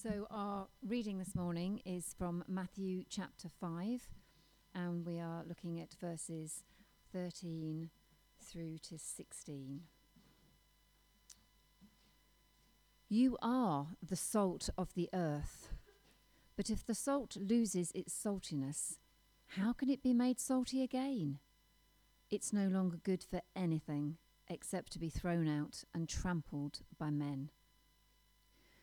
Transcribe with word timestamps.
So, 0.00 0.28
our 0.30 0.68
reading 0.86 1.18
this 1.18 1.34
morning 1.34 1.80
is 1.84 2.14
from 2.16 2.44
Matthew 2.46 3.02
chapter 3.10 3.48
5, 3.48 4.08
and 4.72 5.04
we 5.04 5.18
are 5.18 5.42
looking 5.44 5.80
at 5.80 5.96
verses 6.00 6.62
13 7.12 7.90
through 8.40 8.78
to 8.78 8.96
16. 8.96 9.80
You 13.08 13.38
are 13.42 13.88
the 14.00 14.14
salt 14.14 14.70
of 14.78 14.94
the 14.94 15.08
earth, 15.12 15.70
but 16.56 16.70
if 16.70 16.86
the 16.86 16.94
salt 16.94 17.36
loses 17.36 17.90
its 17.92 18.14
saltiness, 18.14 18.98
how 19.56 19.72
can 19.72 19.90
it 19.90 20.04
be 20.04 20.14
made 20.14 20.38
salty 20.38 20.84
again? 20.84 21.40
It's 22.30 22.52
no 22.52 22.68
longer 22.68 22.98
good 23.02 23.24
for 23.28 23.42
anything 23.56 24.18
except 24.46 24.92
to 24.92 25.00
be 25.00 25.08
thrown 25.08 25.48
out 25.48 25.82
and 25.92 26.08
trampled 26.08 26.82
by 27.00 27.10
men. 27.10 27.50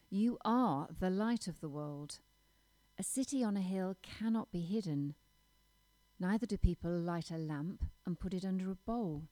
You 0.09 0.38
are 0.45 0.88
the 1.00 1.09
light 1.09 1.48
of 1.48 1.59
the 1.59 1.70
world. 1.70 2.20
A 2.98 3.04
city 3.04 3.44
on 3.44 3.58
a 3.58 3.62
hill 3.62 3.98
cannot 4.02 4.52
be 4.52 4.62
hidden. 4.62 5.16
Neither 6.20 6.46
do 6.46 6.58
people 6.58 6.91
light 6.91 7.32
a 7.32 7.38
lamp 7.38 7.84
and 8.05 8.20
put 8.20 8.34
it 8.34 8.46
under 8.46 8.72
a 8.72 8.76
bowl. 8.76 9.23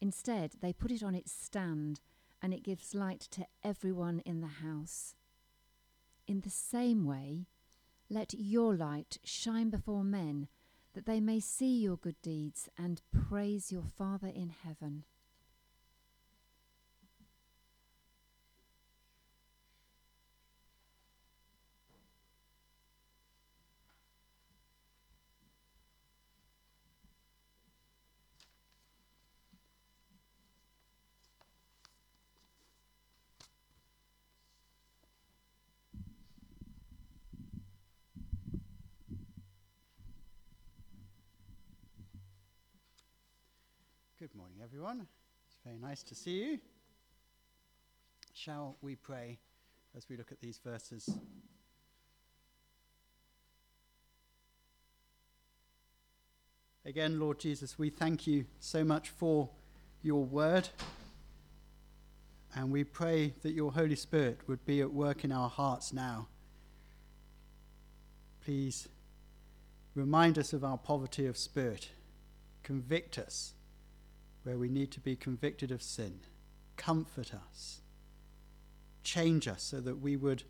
Instead, 0.00 0.54
they 0.60 0.72
put 0.72 0.90
it 0.90 1.02
on 1.02 1.14
its 1.14 1.32
stand, 1.32 2.00
and 2.42 2.52
it 2.52 2.62
gives 2.62 2.94
light 2.94 3.20
to 3.30 3.46
everyone 3.64 4.20
in 4.20 4.40
the 4.40 4.62
house. 4.62 5.14
In 6.26 6.40
the 6.40 6.50
same 6.50 7.06
way, 7.06 7.46
let 8.10 8.34
your 8.34 8.74
light 8.74 9.18
shine 9.24 9.70
before 9.70 10.04
men, 10.04 10.48
that 10.94 11.06
they 11.06 11.20
may 11.20 11.40
see 11.40 11.78
your 11.78 11.96
good 11.96 12.20
deeds 12.22 12.68
and 12.76 13.02
praise 13.12 13.72
your 13.72 13.84
Father 13.84 14.28
in 14.28 14.50
heaven. 14.50 15.04
Good 44.20 44.34
morning, 44.34 44.56
everyone. 44.64 45.06
It's 45.46 45.58
very 45.64 45.78
nice 45.78 46.02
to 46.02 46.12
see 46.12 46.42
you. 46.42 46.58
Shall 48.34 48.74
we 48.82 48.96
pray 48.96 49.38
as 49.96 50.08
we 50.08 50.16
look 50.16 50.32
at 50.32 50.40
these 50.40 50.58
verses? 50.58 51.08
Again, 56.84 57.20
Lord 57.20 57.38
Jesus, 57.38 57.78
we 57.78 57.90
thank 57.90 58.26
you 58.26 58.46
so 58.58 58.82
much 58.82 59.08
for 59.08 59.50
your 60.02 60.24
word. 60.24 60.68
And 62.56 62.72
we 62.72 62.82
pray 62.82 63.34
that 63.42 63.52
your 63.52 63.70
Holy 63.70 63.94
Spirit 63.94 64.40
would 64.48 64.66
be 64.66 64.80
at 64.80 64.92
work 64.92 65.22
in 65.22 65.30
our 65.30 65.48
hearts 65.48 65.92
now. 65.92 66.26
Please 68.44 68.88
remind 69.94 70.40
us 70.40 70.52
of 70.52 70.64
our 70.64 70.76
poverty 70.76 71.26
of 71.26 71.36
spirit, 71.36 71.90
convict 72.64 73.16
us 73.16 73.52
where 74.48 74.56
we 74.56 74.70
need 74.70 74.90
to 74.90 74.98
be 74.98 75.14
convicted 75.14 75.70
of 75.70 75.82
sin. 75.82 76.20
Comfort 76.78 77.34
us. 77.34 77.82
Change 79.02 79.46
us 79.46 79.62
so 79.62 79.78
that 79.78 80.00
we 80.00 80.16
would 80.16 80.42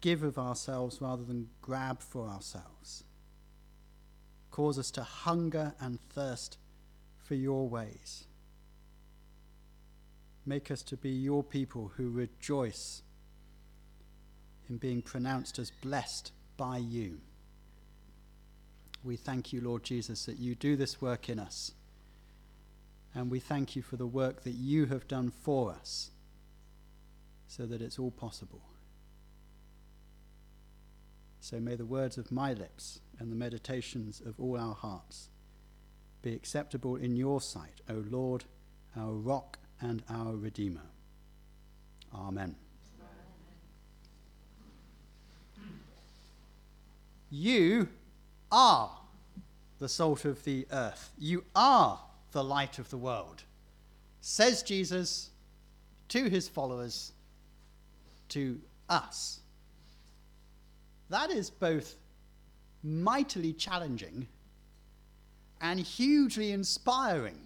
give 0.00 0.24
of 0.24 0.36
ourselves 0.36 1.00
rather 1.00 1.22
than 1.22 1.48
grab 1.62 2.00
for 2.00 2.26
ourselves. 2.26 3.04
Cause 4.50 4.80
us 4.80 4.90
to 4.90 5.04
hunger 5.04 5.74
and 5.78 6.00
thirst 6.08 6.58
for 7.22 7.36
your 7.36 7.68
ways. 7.68 8.24
Make 10.44 10.72
us 10.72 10.82
to 10.82 10.96
be 10.96 11.10
your 11.10 11.44
people 11.44 11.92
who 11.96 12.10
rejoice 12.10 13.02
in 14.68 14.78
being 14.78 15.02
pronounced 15.02 15.60
as 15.60 15.70
blessed 15.70 16.32
by 16.56 16.78
you. 16.78 17.20
We 19.04 19.14
thank 19.14 19.52
you, 19.52 19.60
Lord 19.60 19.84
Jesus, 19.84 20.26
that 20.26 20.40
you 20.40 20.56
do 20.56 20.74
this 20.74 21.00
work 21.00 21.28
in 21.28 21.38
us 21.38 21.74
and 23.14 23.30
we 23.30 23.40
thank 23.40 23.74
you 23.74 23.82
for 23.82 23.96
the 23.96 24.06
work 24.06 24.44
that 24.44 24.52
you 24.52 24.86
have 24.86 25.08
done 25.08 25.30
for 25.30 25.72
us 25.72 26.10
so 27.48 27.66
that 27.66 27.82
it's 27.82 27.98
all 27.98 28.12
possible. 28.12 28.62
So 31.40 31.58
may 31.58 31.74
the 31.74 31.86
words 31.86 32.18
of 32.18 32.30
my 32.30 32.52
lips 32.52 33.00
and 33.18 33.30
the 33.30 33.36
meditations 33.36 34.20
of 34.24 34.38
all 34.38 34.58
our 34.58 34.74
hearts 34.74 35.28
be 36.22 36.34
acceptable 36.34 36.96
in 36.96 37.16
your 37.16 37.40
sight, 37.40 37.80
O 37.88 38.04
Lord, 38.08 38.44
our 38.96 39.12
rock 39.12 39.58
and 39.80 40.02
our 40.08 40.36
Redeemer. 40.36 40.82
Amen. 42.14 42.54
You 47.30 47.88
are 48.52 48.90
the 49.78 49.88
salt 49.88 50.24
of 50.24 50.44
the 50.44 50.66
earth. 50.70 51.10
You 51.18 51.44
are 51.54 52.00
the 52.32 52.44
light 52.44 52.78
of 52.78 52.88
the 52.90 52.98
world. 52.98 53.42
Says 54.20 54.62
Jesus 54.62 55.30
to 56.08 56.28
his 56.28 56.48
followers, 56.48 57.12
to 58.30 58.60
us. 58.88 59.40
That 61.08 61.30
is 61.30 61.50
both 61.50 61.96
mightily 62.82 63.52
challenging 63.52 64.26
and 65.60 65.78
hugely 65.80 66.52
inspiring. 66.52 67.38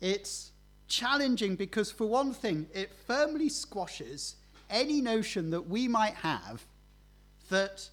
It's 0.00 0.52
challenging 0.86 1.56
because, 1.56 1.90
for 1.90 2.06
one 2.06 2.32
thing, 2.32 2.66
it 2.72 2.92
firmly 3.06 3.48
squashes 3.48 4.36
any 4.70 5.00
notion 5.00 5.50
that 5.50 5.68
we 5.68 5.88
might 5.88 6.14
have 6.14 6.62
that 7.50 7.88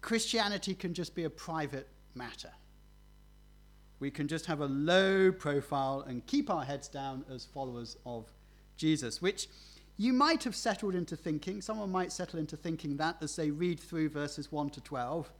Christianity 0.00 0.74
can 0.74 0.94
just 0.94 1.14
be 1.14 1.24
a 1.24 1.30
private 1.30 1.88
matter 2.14 2.50
we 4.04 4.10
can 4.10 4.28
just 4.28 4.44
have 4.44 4.60
a 4.60 4.66
low 4.66 5.32
profile 5.32 6.04
and 6.06 6.26
keep 6.26 6.50
our 6.50 6.62
heads 6.62 6.88
down 6.88 7.24
as 7.32 7.46
followers 7.46 7.96
of 8.04 8.30
Jesus, 8.76 9.22
which 9.22 9.48
you 9.96 10.12
might 10.12 10.44
have 10.44 10.54
settled 10.54 10.94
into 10.94 11.16
thinking, 11.16 11.62
someone 11.62 11.90
might 11.90 12.12
settle 12.12 12.38
into 12.38 12.54
thinking 12.54 12.98
that 12.98 13.16
as 13.22 13.34
they 13.34 13.50
read 13.50 13.80
through 13.80 14.10
verses 14.10 14.52
1 14.52 14.68
to 14.68 14.82
12. 14.82 15.32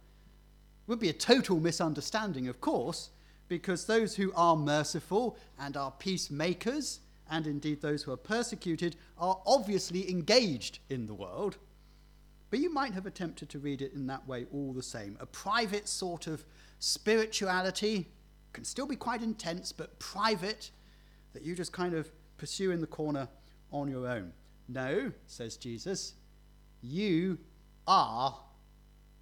Would 0.86 0.98
be 0.98 1.10
a 1.10 1.12
total 1.12 1.60
misunderstanding, 1.60 2.48
of 2.48 2.62
course, 2.62 3.10
because 3.48 3.84
those 3.84 4.16
who 4.16 4.32
are 4.34 4.56
merciful 4.56 5.36
and 5.60 5.76
are 5.76 5.90
peacemakers, 5.90 7.00
and 7.30 7.46
indeed 7.46 7.82
those 7.82 8.02
who 8.02 8.12
are 8.12 8.16
persecuted, 8.16 8.96
are 9.18 9.42
obviously 9.44 10.10
engaged 10.10 10.78
in 10.88 11.06
the 11.06 11.12
world. 11.12 11.58
But 12.48 12.60
you 12.60 12.72
might 12.72 12.94
have 12.94 13.04
attempted 13.04 13.50
to 13.50 13.58
read 13.58 13.82
it 13.82 13.92
in 13.92 14.06
that 14.06 14.26
way 14.26 14.46
all 14.54 14.72
the 14.72 14.82
same 14.82 15.18
a 15.20 15.26
private 15.26 15.86
sort 15.86 16.26
of 16.26 16.46
spirituality 16.78 18.08
can 18.54 18.64
still 18.64 18.86
be 18.86 18.96
quite 18.96 19.22
intense, 19.22 19.72
but 19.72 19.98
private, 19.98 20.70
that 21.34 21.42
you 21.42 21.54
just 21.54 21.72
kind 21.72 21.92
of 21.92 22.10
pursue 22.38 22.70
in 22.70 22.80
the 22.80 22.86
corner 22.86 23.28
on 23.70 23.88
your 23.88 24.08
own. 24.08 24.32
No, 24.68 25.12
says 25.26 25.56
Jesus, 25.58 26.14
you 26.80 27.38
are 27.86 28.38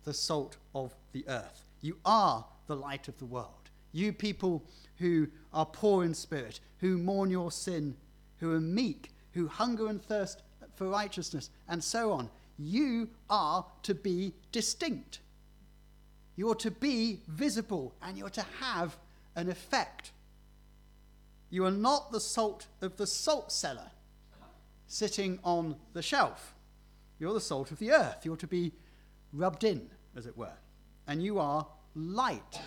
the 0.05 0.15
salt 0.15 0.57
of 0.75 0.95
the 1.13 1.25
earth. 1.27 1.65
You 1.81 1.97
are 2.05 2.45
the 2.67 2.77
light 2.77 3.09
of 3.09 3.19
the 3.19 3.25
world. 3.25 3.71
You 3.93 4.13
people 4.13 4.63
who 4.99 5.29
are 5.53 5.67
poor 5.67 6.05
in 6.05 6.15
spirit, 6.15 6.61
who 6.79 6.99
mourn 6.99 7.31
your 7.31 7.51
sin, 7.51 7.97
who 8.39 8.53
are 8.53 8.61
meek, 8.61 9.13
who 9.33 9.49
hunger 9.49 9.89
and 9.89 10.01
thirst 10.01 10.43
for 10.75 10.89
righteousness, 10.89 11.51
and 11.69 11.83
so 11.83 12.13
on. 12.13 12.31
You 12.59 13.09
are 13.29 13.67
to 13.83 13.95
be 13.95 14.35
distinct. 14.53 15.21
You're 16.37 16.55
to 16.57 16.71
be 16.71 17.21
visible, 17.29 17.95
and 18.03 18.17
you're 18.17 18.31
to 18.31 18.47
have 18.61 18.97
an 19.37 19.49
effect. 19.49 20.13
You 21.51 21.65
are 21.65 21.71
not 21.71 22.13
the 22.13 22.21
salt 22.21 22.67
of 22.81 22.97
the 22.97 23.07
salt 23.07 23.53
cellar 23.53 23.91
sitting 24.87 25.39
on 25.45 25.77
the 25.93 26.03
shelf. 26.03 26.55
You're 27.19 27.35
the 27.35 27.41
salt 27.41 27.71
of 27.71 27.79
the 27.79 27.93
earth. 27.93 28.25
You're 28.25 28.37
to 28.37 28.47
be 28.47 28.73
rubbed 29.33 29.65
in, 29.65 29.89
as 30.17 30.27
it 30.27 30.37
were. 30.37 30.57
And 31.07 31.23
you 31.23 31.39
are 31.39 31.67
light. 31.95 32.61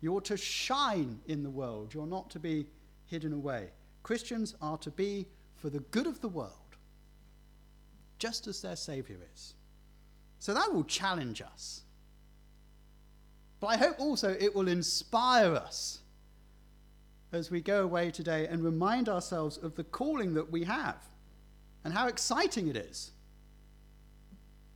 You're 0.00 0.20
to 0.22 0.36
shine 0.36 1.20
in 1.26 1.42
the 1.42 1.50
world. 1.50 1.94
You're 1.94 2.06
not 2.06 2.30
to 2.30 2.38
be 2.38 2.66
hidden 3.06 3.32
away. 3.32 3.70
Christians 4.02 4.54
are 4.62 4.78
to 4.78 4.90
be 4.90 5.26
for 5.56 5.68
the 5.68 5.80
good 5.80 6.06
of 6.06 6.20
the 6.20 6.28
world, 6.28 6.52
just 8.18 8.46
as 8.46 8.62
their 8.62 8.76
Saviour 8.76 9.18
is. 9.34 9.54
So 10.38 10.54
that 10.54 10.72
will 10.72 10.84
challenge 10.84 11.42
us. 11.42 11.82
But 13.60 13.68
I 13.68 13.76
hope 13.76 14.00
also 14.00 14.36
it 14.40 14.54
will 14.54 14.68
inspire 14.68 15.54
us 15.54 16.00
as 17.32 17.50
we 17.50 17.60
go 17.60 17.84
away 17.84 18.10
today 18.10 18.46
and 18.48 18.64
remind 18.64 19.08
ourselves 19.08 19.56
of 19.58 19.76
the 19.76 19.84
calling 19.84 20.34
that 20.34 20.50
we 20.50 20.64
have 20.64 20.96
and 21.84 21.94
how 21.94 22.08
exciting 22.08 22.68
it 22.68 22.76
is 22.76 23.12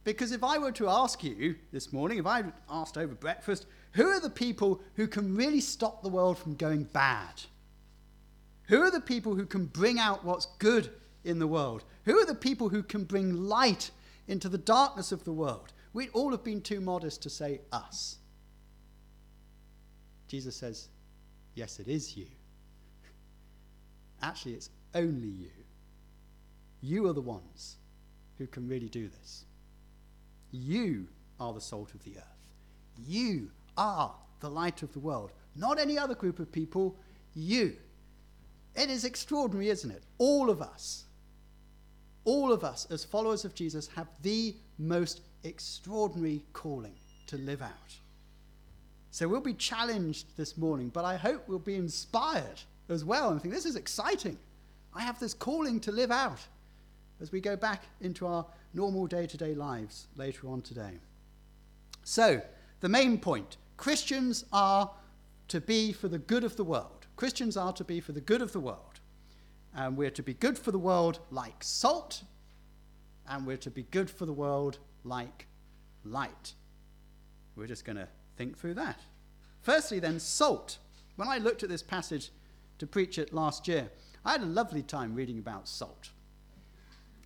Because 0.04 0.32
if 0.32 0.44
I 0.44 0.58
were 0.58 0.72
to 0.72 0.88
ask 0.88 1.24
you 1.24 1.56
this 1.72 1.92
morning, 1.92 2.18
if 2.18 2.26
I 2.26 2.44
asked 2.68 2.98
over 2.98 3.14
breakfast, 3.14 3.66
who 3.92 4.06
are 4.08 4.20
the 4.20 4.30
people 4.30 4.82
who 4.96 5.08
can 5.08 5.34
really 5.34 5.60
stop 5.60 6.02
the 6.02 6.10
world 6.10 6.38
from 6.38 6.54
going 6.54 6.84
bad? 6.84 7.42
Who 8.64 8.82
are 8.82 8.90
the 8.90 9.00
people 9.00 9.34
who 9.34 9.46
can 9.46 9.64
bring 9.64 9.98
out 9.98 10.24
what's 10.24 10.46
good 10.58 10.90
in 11.24 11.38
the 11.38 11.46
world? 11.46 11.84
Who 12.04 12.18
are 12.18 12.26
the 12.26 12.34
people 12.34 12.68
who 12.68 12.82
can 12.82 13.04
bring 13.04 13.34
light 13.34 13.90
into 14.28 14.50
the 14.50 14.58
darkness 14.58 15.10
of 15.10 15.24
the 15.24 15.32
world? 15.32 15.72
We'd 15.94 16.10
all 16.12 16.32
have 16.32 16.44
been 16.44 16.60
too 16.60 16.80
modest 16.80 17.22
to 17.22 17.30
say 17.30 17.62
us. 17.72 18.18
Jesus 20.28 20.56
says, 20.56 20.88
Yes, 21.54 21.78
it 21.78 21.88
is 21.88 22.16
you. 22.16 22.26
Actually, 24.22 24.54
it's 24.54 24.70
only 24.94 25.28
you. 25.28 25.50
You 26.80 27.06
are 27.08 27.12
the 27.12 27.20
ones 27.20 27.76
who 28.38 28.46
can 28.46 28.68
really 28.68 28.88
do 28.88 29.08
this. 29.08 29.44
You 30.50 31.08
are 31.38 31.52
the 31.52 31.60
salt 31.60 31.94
of 31.94 32.02
the 32.04 32.16
earth. 32.16 32.48
You 33.06 33.50
are 33.76 34.14
the 34.40 34.50
light 34.50 34.82
of 34.82 34.92
the 34.92 34.98
world. 34.98 35.32
Not 35.56 35.78
any 35.78 35.98
other 35.98 36.14
group 36.14 36.38
of 36.38 36.50
people, 36.50 36.96
you. 37.34 37.76
It 38.74 38.90
is 38.90 39.04
extraordinary, 39.04 39.68
isn't 39.68 39.90
it? 39.90 40.02
All 40.18 40.50
of 40.50 40.60
us, 40.60 41.04
all 42.24 42.52
of 42.52 42.64
us 42.64 42.86
as 42.90 43.04
followers 43.04 43.44
of 43.44 43.54
Jesus 43.54 43.88
have 43.88 44.08
the 44.22 44.56
most 44.78 45.20
extraordinary 45.44 46.42
calling 46.52 46.94
to 47.26 47.36
live 47.36 47.62
out. 47.62 47.98
So 49.14 49.28
we'll 49.28 49.40
be 49.40 49.54
challenged 49.54 50.36
this 50.36 50.58
morning, 50.58 50.88
but 50.88 51.04
I 51.04 51.14
hope 51.14 51.44
we'll 51.46 51.60
be 51.60 51.76
inspired 51.76 52.62
as 52.88 53.04
well 53.04 53.30
and 53.30 53.40
think 53.40 53.54
this 53.54 53.64
is 53.64 53.76
exciting. 53.76 54.36
I 54.92 55.02
have 55.02 55.20
this 55.20 55.34
calling 55.34 55.78
to 55.82 55.92
live 55.92 56.10
out 56.10 56.40
as 57.20 57.30
we 57.30 57.40
go 57.40 57.54
back 57.54 57.84
into 58.00 58.26
our 58.26 58.44
normal 58.72 59.06
day 59.06 59.28
to 59.28 59.36
day 59.36 59.54
lives 59.54 60.08
later 60.16 60.48
on 60.48 60.62
today. 60.62 60.98
So, 62.02 62.42
the 62.80 62.88
main 62.88 63.16
point 63.16 63.56
Christians 63.76 64.46
are 64.52 64.90
to 65.46 65.60
be 65.60 65.92
for 65.92 66.08
the 66.08 66.18
good 66.18 66.42
of 66.42 66.56
the 66.56 66.64
world. 66.64 67.06
Christians 67.14 67.56
are 67.56 67.72
to 67.74 67.84
be 67.84 68.00
for 68.00 68.10
the 68.10 68.20
good 68.20 68.42
of 68.42 68.52
the 68.52 68.58
world. 68.58 68.98
And 69.76 69.96
we're 69.96 70.10
to 70.10 70.24
be 70.24 70.34
good 70.34 70.58
for 70.58 70.72
the 70.72 70.78
world 70.78 71.20
like 71.30 71.62
salt, 71.62 72.24
and 73.28 73.46
we're 73.46 73.58
to 73.58 73.70
be 73.70 73.84
good 73.92 74.10
for 74.10 74.26
the 74.26 74.32
world 74.32 74.78
like 75.04 75.46
light. 76.02 76.54
We're 77.54 77.68
just 77.68 77.84
going 77.84 77.98
to 77.98 78.08
think 78.36 78.58
through 78.58 78.74
that. 78.74 79.00
Firstly, 79.62 79.98
then, 79.98 80.20
salt. 80.20 80.78
When 81.16 81.28
I 81.28 81.38
looked 81.38 81.62
at 81.62 81.68
this 81.68 81.82
passage 81.82 82.30
to 82.78 82.86
preach 82.86 83.18
it 83.18 83.32
last 83.32 83.66
year, 83.68 83.90
I 84.24 84.32
had 84.32 84.42
a 84.42 84.46
lovely 84.46 84.82
time 84.82 85.14
reading 85.14 85.38
about 85.38 85.68
salt. 85.68 86.10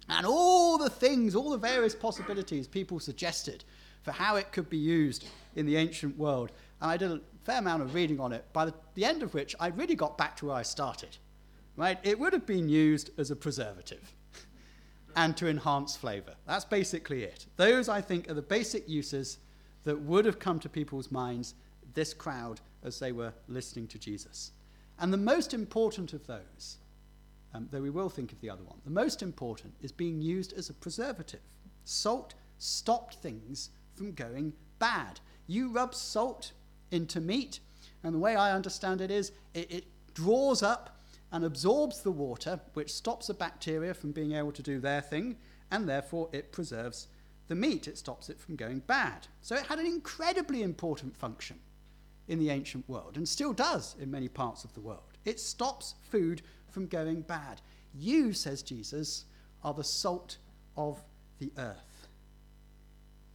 And 0.09 0.27
all 0.27 0.79
the 0.79 0.91
things, 0.91 1.35
all 1.35 1.51
the 1.51 1.59
various 1.59 1.95
possibilities 1.95 2.67
people 2.67 2.99
suggested 2.99 3.65
for 4.03 4.13
how 4.13 4.37
it 4.37 4.53
could 4.53 4.71
be 4.71 4.79
used 4.79 5.27
in 5.57 5.67
the 5.67 5.77
ancient 5.77 6.17
world. 6.17 6.51
And 6.81 6.91
I 6.91 6.97
did 6.97 7.11
a 7.11 7.21
fair 7.45 7.59
amount 7.59 7.83
of 7.83 7.95
reading 7.95 8.21
on 8.21 8.33
it, 8.33 8.45
by 8.53 8.65
the, 8.65 8.75
the 8.95 9.05
end 9.05 9.23
of 9.23 9.35
which 9.35 9.55
I 9.61 9.69
really 9.69 9.95
got 9.95 10.17
back 10.17 10.37
to 10.37 10.47
where 10.47 10.57
I 10.57 10.63
started. 10.63 11.17
Right? 11.77 11.99
It 12.03 12.19
would 12.19 12.33
have 12.33 12.47
been 12.47 12.69
used 12.69 13.11
as 13.19 13.31
a 13.31 13.37
preservative 13.37 14.13
and 15.17 15.37
to 15.37 15.49
enhance 15.49 15.97
flavor. 15.97 16.35
That's 16.47 16.65
basically 16.65 17.25
it. 17.25 17.47
Those, 17.57 17.89
I 17.89 18.01
think, 18.01 18.31
are 18.31 18.35
the 18.35 18.43
basic 18.43 18.89
uses 18.89 19.39
that 19.89 20.03
would 20.03 20.27
have 20.27 20.39
come 20.39 20.61
to 20.61 20.69
people's 20.69 21.11
minds, 21.11 21.55
this 21.95 22.13
crowd, 22.13 22.61
as 22.83 22.99
they 22.99 23.11
were 23.11 23.33
listening 23.49 23.87
to 23.87 23.99
Jesus. 23.99 24.53
And 24.99 25.11
the 25.11 25.17
most 25.17 25.55
important 25.55 26.13
of 26.13 26.27
those, 26.27 26.77
um, 27.55 27.69
though 27.71 27.81
we 27.81 27.89
will 27.89 28.11
think 28.11 28.31
of 28.31 28.41
the 28.43 28.51
other 28.51 28.63
one, 28.65 28.77
the 28.85 28.91
most 28.91 29.23
important 29.23 29.73
is 29.81 29.91
being 29.91 30.21
used 30.21 30.53
as 30.53 30.69
a 30.69 30.75
preservative. 30.75 31.41
Salt 31.87 32.35
stopped 32.59 33.15
things 33.15 33.71
from 33.95 34.13
going 34.13 34.53
bad. 34.79 35.21
You 35.47 35.71
rub 35.71 35.95
salt 35.95 36.53
into 36.91 37.19
meat, 37.19 37.61
and 38.03 38.15
the 38.15 38.19
way 38.19 38.37
I 38.37 38.55
understand 38.55 39.01
it 39.01 39.11
is 39.11 39.33
it, 39.55 39.73
it 39.73 39.85
draws 40.13 40.63
up 40.63 41.01
and 41.33 41.47
absorbs 41.47 42.03
the 42.03 42.13
water, 42.13 42.61
which 42.75 42.93
stops 42.93 43.29
the 43.29 43.33
bacteria 43.33 43.95
from 43.95 44.13
being 44.13 44.33
able 44.33 44.53
to 44.53 44.63
do 44.63 44.81
their 44.81 45.01
thing, 45.01 45.39
and 45.71 45.89
therefore 45.89 46.29
it 46.31 46.53
preserves 46.53 47.09
the 47.49 47.55
meat. 47.55 47.89
It 47.89 47.99
stops 47.99 48.29
it 48.29 48.39
from 48.39 48.57
going 48.57 48.81
bad. 48.81 49.27
So 49.43 49.57
it 49.57 49.67
had 49.67 49.79
an 49.79 49.87
incredibly 49.87 50.63
important 50.63 51.17
function 51.17 51.59
in 52.29 52.39
the 52.39 52.51
ancient 52.51 52.89
world, 52.89 53.17
and 53.17 53.27
still 53.27 53.53
does 53.53 53.97
in 53.99 54.11
many 54.11 54.29
parts 54.29 54.63
of 54.63 54.75
the 54.75 54.81
world. 54.81 55.17
It 55.25 55.41
stops 55.41 55.95
food 56.11 56.43
from 56.71 56.87
going 56.87 57.23
bad. 57.23 57.61
You, 57.95 58.33
says 58.33 58.63
Jesus, 58.63 59.25
are 59.65 59.75
the 59.75 59.83
salt 59.85 60.37
of 60.77 61.03
the 61.39 61.51
earth. 61.57 62.09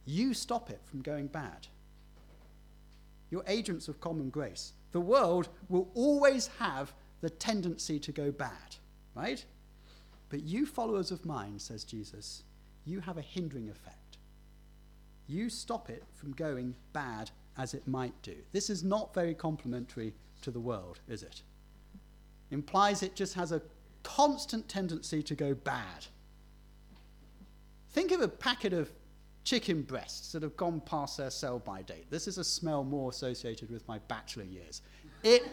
You 0.06 0.32
stop 0.32 0.70
it 0.70 0.80
from 0.84 1.02
going 1.02 1.26
bad. 1.26 1.66
You're 3.30 3.44
agents 3.48 3.88
of 3.88 4.00
common 4.00 4.30
grace. 4.30 4.72
The 4.92 5.00
world 5.00 5.48
will 5.68 5.90
always 5.94 6.48
have 6.58 6.94
the 7.20 7.30
tendency 7.30 7.98
to 7.98 8.12
go 8.12 8.30
bad, 8.30 8.76
right? 9.14 9.44
But 10.28 10.42
you, 10.42 10.66
followers 10.66 11.10
of 11.10 11.24
mine, 11.24 11.58
says 11.58 11.84
Jesus, 11.84 12.44
you 12.84 13.00
have 13.00 13.18
a 13.18 13.22
hindering 13.22 13.70
effect. 13.70 14.03
You 15.26 15.48
stop 15.48 15.90
it 15.90 16.04
from 16.14 16.32
going 16.32 16.74
bad 16.92 17.30
as 17.56 17.74
it 17.74 17.86
might 17.86 18.20
do. 18.22 18.34
This 18.52 18.68
is 18.68 18.82
not 18.82 19.14
very 19.14 19.34
complimentary 19.34 20.14
to 20.42 20.50
the 20.50 20.60
world, 20.60 21.00
is 21.08 21.22
it? 21.22 21.42
Implies 22.50 23.02
it 23.02 23.14
just 23.14 23.34
has 23.34 23.52
a 23.52 23.62
constant 24.02 24.68
tendency 24.68 25.22
to 25.22 25.34
go 25.34 25.54
bad. 25.54 26.06
Think 27.92 28.12
of 28.12 28.20
a 28.20 28.28
packet 28.28 28.72
of 28.72 28.92
chicken 29.44 29.82
breasts 29.82 30.32
that 30.32 30.42
have 30.42 30.56
gone 30.56 30.80
past 30.80 31.16
their 31.16 31.30
sell 31.30 31.58
by 31.58 31.82
date. 31.82 32.10
This 32.10 32.26
is 32.26 32.38
a 32.38 32.44
smell 32.44 32.82
more 32.82 33.10
associated 33.10 33.70
with 33.70 33.86
my 33.86 33.98
bachelor 34.08 34.44
years. 34.44 34.82
It 35.22 35.46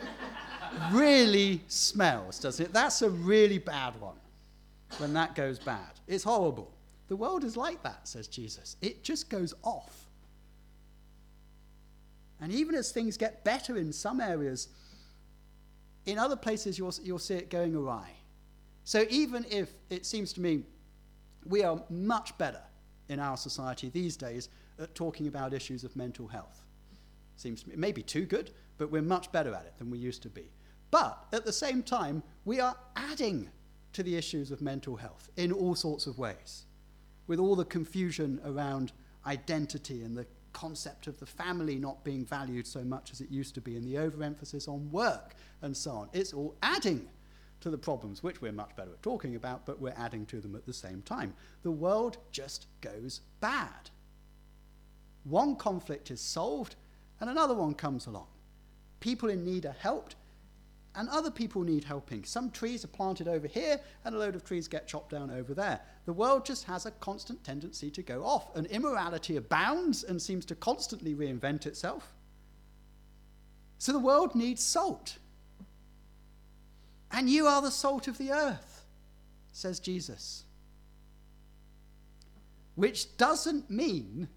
really 0.91 1.61
smells, 1.67 2.39
doesn't 2.39 2.65
it? 2.65 2.73
That's 2.73 3.01
a 3.01 3.09
really 3.09 3.57
bad 3.57 3.99
one 3.99 4.15
when 4.97 5.13
that 5.13 5.35
goes 5.35 5.59
bad. 5.59 5.99
It's 6.07 6.23
horrible. 6.23 6.71
The 7.11 7.17
world 7.17 7.43
is 7.43 7.57
like 7.57 7.83
that, 7.83 8.07
says 8.07 8.29
Jesus. 8.29 8.77
It 8.81 9.03
just 9.03 9.29
goes 9.29 9.53
off. 9.63 10.07
And 12.39 12.53
even 12.53 12.73
as 12.73 12.93
things 12.93 13.17
get 13.17 13.43
better 13.43 13.75
in 13.75 13.91
some 13.91 14.21
areas, 14.21 14.69
in 16.05 16.17
other 16.17 16.37
places 16.37 16.79
you'll, 16.79 16.93
you'll 17.03 17.19
see 17.19 17.33
it 17.33 17.49
going 17.49 17.75
awry. 17.75 18.11
So 18.85 19.03
even 19.09 19.45
if 19.51 19.73
it 19.89 20.05
seems 20.05 20.31
to 20.31 20.39
me 20.39 20.63
we 21.45 21.65
are 21.65 21.83
much 21.89 22.37
better 22.37 22.61
in 23.09 23.19
our 23.19 23.35
society 23.35 23.89
these 23.89 24.15
days 24.15 24.47
at 24.79 24.95
talking 24.95 25.27
about 25.27 25.53
issues 25.53 25.83
of 25.83 25.93
mental 25.97 26.27
health. 26.29 26.63
Seems 27.35 27.63
to 27.63 27.67
me, 27.67 27.73
it 27.73 27.79
may 27.79 27.91
be 27.91 28.03
too 28.03 28.25
good, 28.25 28.51
but 28.77 28.89
we're 28.89 29.01
much 29.01 29.29
better 29.33 29.53
at 29.53 29.65
it 29.65 29.73
than 29.77 29.91
we 29.91 29.97
used 29.97 30.23
to 30.23 30.29
be. 30.29 30.49
But 30.91 31.25
at 31.33 31.43
the 31.43 31.51
same 31.51 31.83
time, 31.83 32.23
we 32.45 32.61
are 32.61 32.77
adding 32.95 33.49
to 33.91 34.01
the 34.01 34.15
issues 34.15 34.49
of 34.49 34.61
mental 34.61 34.95
health 34.95 35.27
in 35.35 35.51
all 35.51 35.75
sorts 35.75 36.07
of 36.07 36.17
ways, 36.17 36.67
with 37.31 37.39
all 37.39 37.55
the 37.55 37.63
confusion 37.63 38.41
around 38.43 38.91
identity 39.25 40.03
and 40.03 40.17
the 40.17 40.25
concept 40.51 41.07
of 41.07 41.17
the 41.17 41.25
family 41.25 41.77
not 41.77 42.03
being 42.03 42.25
valued 42.25 42.67
so 42.67 42.83
much 42.83 43.09
as 43.13 43.21
it 43.21 43.31
used 43.31 43.55
to 43.55 43.61
be, 43.61 43.77
and 43.77 43.85
the 43.85 43.97
overemphasis 43.97 44.67
on 44.67 44.91
work 44.91 45.33
and 45.61 45.77
so 45.77 45.91
on. 45.91 46.09
It's 46.11 46.33
all 46.33 46.57
adding 46.61 47.07
to 47.61 47.69
the 47.69 47.77
problems, 47.77 48.21
which 48.21 48.41
we're 48.41 48.51
much 48.51 48.75
better 48.75 48.91
at 48.91 49.01
talking 49.01 49.37
about, 49.37 49.65
but 49.65 49.79
we're 49.79 49.95
adding 49.95 50.25
to 50.25 50.41
them 50.41 50.57
at 50.57 50.65
the 50.65 50.73
same 50.73 51.01
time. 51.03 51.33
The 51.63 51.71
world 51.71 52.17
just 52.33 52.67
goes 52.81 53.21
bad. 53.39 53.89
One 55.23 55.55
conflict 55.55 56.11
is 56.11 56.19
solved, 56.19 56.75
and 57.21 57.29
another 57.29 57.53
one 57.53 57.75
comes 57.75 58.07
along. 58.07 58.27
People 58.99 59.29
in 59.29 59.45
need 59.45 59.65
are 59.65 59.75
helped, 59.79 60.17
and 60.95 61.07
other 61.09 61.31
people 61.31 61.63
need 61.63 61.83
helping. 61.83 62.23
Some 62.23 62.51
trees 62.51 62.83
are 62.83 62.89
planted 62.89 63.27
over 63.27 63.47
here, 63.47 63.79
and 64.03 64.13
a 64.13 64.17
load 64.17 64.35
of 64.35 64.43
trees 64.43 64.67
get 64.67 64.87
chopped 64.87 65.11
down 65.11 65.31
over 65.31 65.53
there. 65.53 65.79
The 66.05 66.13
world 66.13 66.45
just 66.45 66.65
has 66.65 66.85
a 66.85 66.91
constant 66.91 67.43
tendency 67.43 67.89
to 67.91 68.01
go 68.01 68.25
off, 68.25 68.55
and 68.55 68.67
immorality 68.67 69.37
abounds 69.37 70.03
and 70.03 70.21
seems 70.21 70.45
to 70.45 70.55
constantly 70.55 71.15
reinvent 71.15 71.65
itself. 71.65 72.13
So 73.77 73.93
the 73.93 73.99
world 73.99 74.35
needs 74.35 74.63
salt. 74.63 75.17
And 77.11 77.29
you 77.29 77.47
are 77.47 77.61
the 77.61 77.71
salt 77.71 78.07
of 78.07 78.17
the 78.17 78.31
earth, 78.31 78.85
says 79.51 79.79
Jesus. 79.79 80.43
Which 82.75 83.17
doesn't 83.17 83.69
mean 83.69 84.27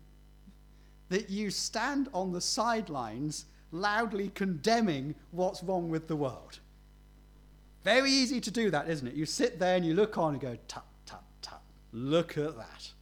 that 1.09 1.31
you 1.31 1.51
stand 1.51 2.09
on 2.13 2.33
the 2.33 2.41
sidelines 2.41 3.47
loudly 3.75 4.29
condemning 4.29 5.17
what's 5.33 5.63
wrong 5.63 5.91
with 5.91 6.07
the 6.07 6.17
world. 6.17 6.61
Very 7.83 8.11
easy 8.11 8.41
to 8.41 8.51
do 8.51 8.71
that, 8.71 8.89
isn't 8.89 9.07
it? 9.07 9.15
You 9.15 9.27
sit 9.27 9.59
there 9.59 9.77
and 9.77 9.85
you 9.85 9.95
look 9.95 10.17
on 10.17 10.33
and 10.33 10.41
go, 10.41 10.57
tut, 10.69 10.85
tut, 11.05 11.23
tut. 11.43 11.61
Look 11.93 12.39
at 12.39 12.57
that. 12.57 12.93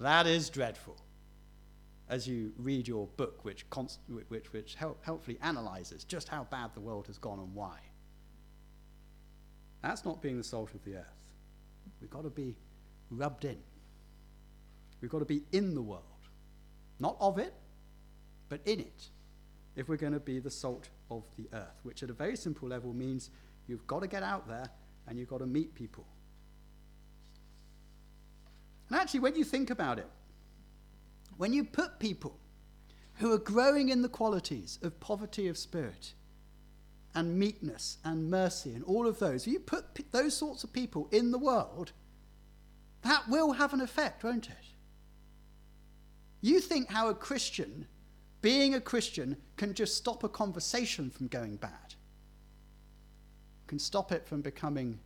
That 0.00 0.26
is 0.26 0.48
dreadful. 0.48 0.96
As 2.08 2.26
you 2.26 2.52
read 2.56 2.88
your 2.88 3.08
book, 3.18 3.44
which, 3.44 3.68
const- 3.68 3.98
which, 4.28 4.52
which 4.52 4.76
help- 4.76 5.04
helpfully 5.04 5.36
analyzes 5.42 6.04
just 6.04 6.28
how 6.28 6.44
bad 6.44 6.70
the 6.74 6.80
world 6.80 7.06
has 7.08 7.18
gone 7.18 7.38
and 7.40 7.54
why. 7.54 7.78
That's 9.82 10.04
not 10.04 10.22
being 10.22 10.38
the 10.38 10.44
salt 10.44 10.72
of 10.74 10.84
the 10.84 10.94
earth. 10.94 11.32
We've 12.00 12.08
got 12.08 12.22
to 12.22 12.30
be 12.30 12.56
rubbed 13.10 13.44
in. 13.44 13.58
We've 15.00 15.10
got 15.10 15.18
to 15.18 15.24
be 15.24 15.42
in 15.52 15.74
the 15.74 15.82
world. 15.82 16.02
Not 16.98 17.16
of 17.20 17.38
it, 17.38 17.52
but 18.48 18.60
in 18.64 18.80
it, 18.80 19.08
if 19.78 19.88
we're 19.88 19.96
going 19.96 20.12
to 20.12 20.20
be 20.20 20.40
the 20.40 20.50
salt 20.50 20.88
of 21.08 21.22
the 21.36 21.48
earth, 21.52 21.78
which 21.84 22.02
at 22.02 22.10
a 22.10 22.12
very 22.12 22.36
simple 22.36 22.68
level 22.68 22.92
means 22.92 23.30
you've 23.68 23.86
got 23.86 24.00
to 24.00 24.08
get 24.08 24.24
out 24.24 24.48
there 24.48 24.68
and 25.06 25.16
you've 25.16 25.28
got 25.28 25.38
to 25.38 25.46
meet 25.46 25.72
people. 25.72 26.04
And 28.88 28.98
actually, 28.98 29.20
when 29.20 29.36
you 29.36 29.44
think 29.44 29.70
about 29.70 30.00
it, 30.00 30.08
when 31.36 31.52
you 31.52 31.62
put 31.62 32.00
people 32.00 32.40
who 33.14 33.32
are 33.32 33.38
growing 33.38 33.88
in 33.90 34.02
the 34.02 34.08
qualities 34.08 34.80
of 34.82 34.98
poverty 34.98 35.46
of 35.46 35.56
spirit 35.56 36.12
and 37.14 37.38
meekness 37.38 37.98
and 38.04 38.28
mercy 38.28 38.74
and 38.74 38.82
all 38.82 39.06
of 39.06 39.20
those, 39.20 39.46
you 39.46 39.60
put 39.60 39.94
p- 39.94 40.04
those 40.10 40.36
sorts 40.36 40.64
of 40.64 40.72
people 40.72 41.08
in 41.12 41.30
the 41.30 41.38
world, 41.38 41.92
that 43.02 43.28
will 43.28 43.52
have 43.52 43.72
an 43.72 43.80
effect, 43.80 44.24
won't 44.24 44.48
it? 44.48 44.56
You 46.40 46.58
think 46.58 46.90
how 46.90 47.08
a 47.08 47.14
Christian, 47.14 47.86
being 48.40 48.74
a 48.74 48.80
Christian, 48.80 49.36
can 49.56 49.74
just 49.74 49.96
stop 49.96 50.24
a 50.24 50.28
conversation 50.28 51.10
from 51.10 51.26
going 51.28 51.56
bad, 51.56 51.94
can 53.66 53.78
stop 53.78 54.12
it 54.12 54.26
from 54.26 54.40
becoming 54.40 54.98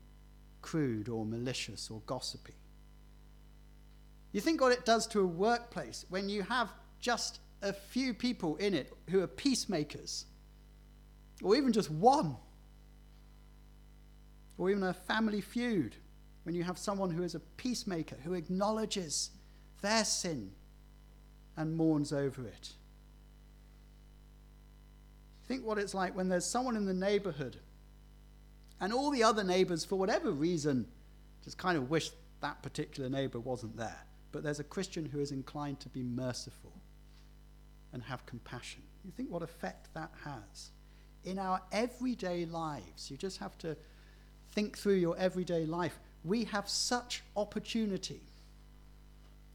crude 0.61 1.09
or 1.09 1.25
malicious 1.25 1.91
or 1.91 2.01
gossipy. 2.07 2.55
You 4.33 4.41
think 4.41 4.61
what 4.61 4.73
it 4.73 4.85
does 4.85 5.07
to 5.09 5.21
a 5.21 5.27
workplace 5.27 6.07
when 6.09 6.29
you 6.29 6.43
have 6.43 6.71
just 7.01 7.41
a 7.63 7.73
few 7.73 8.15
people 8.15 8.57
in 8.57 8.75
it 8.75 8.93
who 9.11 9.23
are 9.23 9.27
peacemakers, 9.27 10.27
or 11.43 11.57
even 11.57 11.73
just 11.73 11.91
one, 11.91 12.37
or 14.59 14.71
even 14.71 14.83
a 14.83 14.95
family 14.95 15.41
feud, 15.41 15.97
when 16.45 16.55
you 16.55 16.65
have 16.65 16.79
someone 16.79 17.11
who 17.11 17.23
is 17.23 17.35
a 17.35 17.41
peacemaker, 17.41 18.17
who 18.25 18.35
acknowledges 18.35 19.31
their 19.81 20.05
sin 20.05 20.51
and 21.57 21.77
mourns 21.77 22.13
over 22.13 22.47
it. 22.47 22.73
Think 25.53 25.67
what 25.67 25.77
it's 25.77 25.93
like 25.93 26.17
when 26.17 26.31
there's 26.31 26.47
someone 26.47 26.77
in 26.77 26.87
the 26.87 26.95
neighborhood 26.95 27.59
and 28.81 28.91
all 28.91 29.11
the 29.11 29.23
other 29.23 29.45
neighbors, 29.45 29.85
for 29.85 29.97
whatever 29.97 30.31
reason, 30.31 30.87
just 31.45 31.59
kind 31.59 31.77
of 31.77 31.91
wish 31.91 32.09
that 32.41 32.63
particular 32.63 33.11
neighbor 33.11 33.39
wasn't 33.39 33.77
there. 33.77 33.99
But 34.33 34.45
there's 34.45 34.61
a 34.61 34.65
Christian 34.65 35.05
who 35.05 35.21
is 35.21 35.31
inclined 35.31 35.79
to 35.81 35.91
be 35.91 36.03
merciful 36.03 36.73
and 37.93 38.03
have 38.05 38.25
compassion. 38.25 38.81
You 39.05 39.11
think 39.11 39.31
what 39.31 39.43
effect 39.43 39.93
that 39.93 40.11
has 40.25 40.71
in 41.23 41.39
our 41.39 41.61
everyday 41.71 42.47
lives. 42.47 43.11
You 43.11 43.19
just 43.19 43.37
have 43.37 43.59
to 43.59 43.77
think 44.53 44.79
through 44.79 44.95
your 44.95 45.19
everyday 45.19 45.67
life. 45.67 46.01
We 46.25 46.45
have 46.45 46.67
such 46.67 47.23
opportunity 47.37 48.23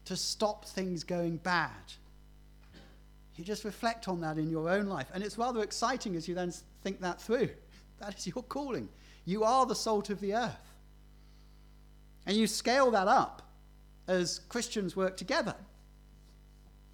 to 0.04 0.14
stop 0.14 0.64
things 0.64 1.02
going 1.02 1.38
bad. 1.38 1.72
You 3.38 3.44
just 3.44 3.64
reflect 3.64 4.08
on 4.08 4.20
that 4.22 4.36
in 4.36 4.50
your 4.50 4.68
own 4.68 4.86
life. 4.86 5.06
And 5.14 5.22
it's 5.22 5.38
rather 5.38 5.62
exciting 5.62 6.16
as 6.16 6.26
you 6.26 6.34
then 6.34 6.52
think 6.82 7.00
that 7.00 7.20
through. 7.20 7.48
That 8.00 8.16
is 8.16 8.28
your 8.28 8.44
calling. 8.44 8.88
You 9.24 9.42
are 9.42 9.66
the 9.66 9.74
salt 9.74 10.08
of 10.08 10.20
the 10.20 10.32
earth. 10.32 10.72
And 12.26 12.36
you 12.36 12.46
scale 12.46 12.92
that 12.92 13.08
up 13.08 13.42
as 14.06 14.38
Christians 14.48 14.94
work 14.94 15.16
together. 15.16 15.56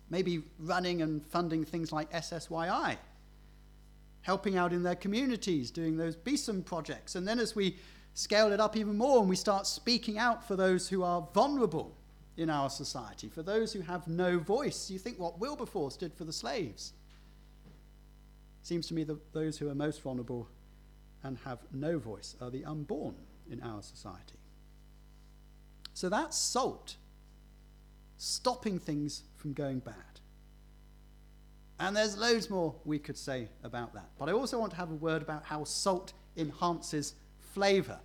Maybe 0.09 0.43
running 0.59 1.03
and 1.03 1.23
funding 1.27 1.63
things 1.63 1.93
like 1.93 2.11
SSYI, 2.11 2.97
helping 4.23 4.57
out 4.57 4.73
in 4.73 4.83
their 4.83 4.95
communities, 4.95 5.71
doing 5.71 5.99
those 5.99 6.17
BESOM 6.17 6.65
projects. 6.65 7.17
And 7.17 7.29
then 7.29 7.39
as 7.39 7.55
we 7.55 7.77
scale 8.15 8.51
it 8.51 8.59
up 8.59 8.75
even 8.75 8.97
more 8.97 9.21
and 9.21 9.29
we 9.29 9.37
start 9.37 9.67
speaking 9.67 10.17
out 10.17 10.49
for 10.49 10.57
those 10.57 10.89
who 10.89 11.03
are 11.03 11.29
vulnerable 11.35 11.95
in 12.37 12.51
our 12.51 12.69
society, 12.69 13.29
for 13.29 13.43
those 13.43 13.73
who 13.73 13.81
have 13.81 14.09
no 14.09 14.39
voice. 14.39 14.91
You 14.91 14.99
think 14.99 15.19
what 15.19 15.39
Wilberforce 15.39 15.97
did 15.97 16.13
for 16.15 16.25
the 16.25 16.33
slaves. 16.33 16.93
Seems 18.63 18.87
to 18.89 18.95
me 18.95 19.05
that 19.05 19.33
those 19.33 19.59
who 19.59 19.69
are 19.69 19.75
most 19.75 20.03
vulnerable 20.03 20.49
and 21.23 21.39
have 21.45 21.59
no 21.73 21.99
voice 21.99 22.35
are 22.41 22.51
the 22.51 22.65
unborn 22.65 23.15
in 23.51 23.61
our 23.63 23.83
society. 23.83 24.39
So 25.93 26.09
that's 26.09 26.37
salt, 26.37 26.97
stopping 28.17 28.79
things 28.79 29.23
from 29.37 29.53
going 29.53 29.79
bad. 29.79 29.95
And 31.79 31.97
there's 31.97 32.17
loads 32.17 32.51
more 32.51 32.75
we 32.85 32.99
could 32.99 33.17
say 33.17 33.49
about 33.63 33.95
that. 33.95 34.09
But 34.19 34.29
I 34.29 34.33
also 34.33 34.59
want 34.59 34.73
to 34.73 34.77
have 34.77 34.91
a 34.91 34.95
word 34.95 35.23
about 35.23 35.45
how 35.45 35.65
salt 35.65 36.13
enhances 36.37 37.15
flavour, 37.53 38.01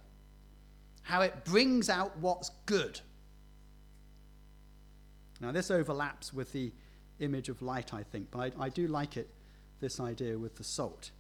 how 1.04 1.22
it 1.22 1.46
brings 1.46 1.90
out 1.90 2.18
what's 2.18 2.52
good 2.66 3.00
now, 5.42 5.52
this 5.52 5.72
overlaps 5.72 6.34
with 6.34 6.52
the 6.52 6.72
image 7.20 7.50
of 7.50 7.62
light, 7.62 7.94
I 7.94 8.04
think, 8.04 8.28
but 8.32 8.54
I, 8.60 8.66
I 8.66 8.70
do 8.70 8.88
like 8.88 9.16
it, 9.16 9.30
this 9.80 10.00
idea 10.00 10.38
with 10.38 10.56
the 10.56 10.64
salt, 10.64 11.12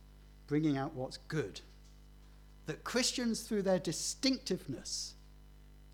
bringing 0.48 0.78
out 0.78 0.94
what's 0.94 1.18
good. 1.18 1.62
That 2.66 2.84
Christians, 2.84 3.42
through 3.42 3.62
their 3.62 3.80
distinctiveness, 3.80 5.14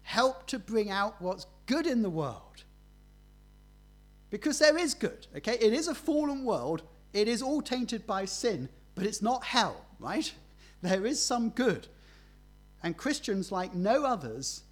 help 0.02 0.48
to 0.48 0.60
bring 0.60 0.90
out 0.90 1.22
what's 1.22 1.46
good 1.68 1.86
in 1.86 2.02
the 2.02 2.10
world. 2.10 2.64
Because 4.32 4.60
there 4.60 4.78
is 4.78 4.94
good, 4.94 5.28
okay? 5.38 5.58
It 5.62 5.74
is 5.74 5.88
a 5.88 5.96
fallen 5.96 6.44
world, 6.44 6.82
it 7.14 7.28
is 7.28 7.42
all 7.42 7.62
tainted 7.62 8.08
by 8.08 8.26
sin, 8.26 8.70
but 8.96 9.06
it's 9.06 9.22
not 9.22 9.44
hell, 9.44 9.86
right? 10.00 10.34
There 10.82 11.06
is 11.06 11.22
some 11.22 11.50
good. 11.50 11.88
And 12.84 12.98
Christians, 12.98 13.52
like 13.52 13.74
no 13.74 14.04
others, 14.04 14.64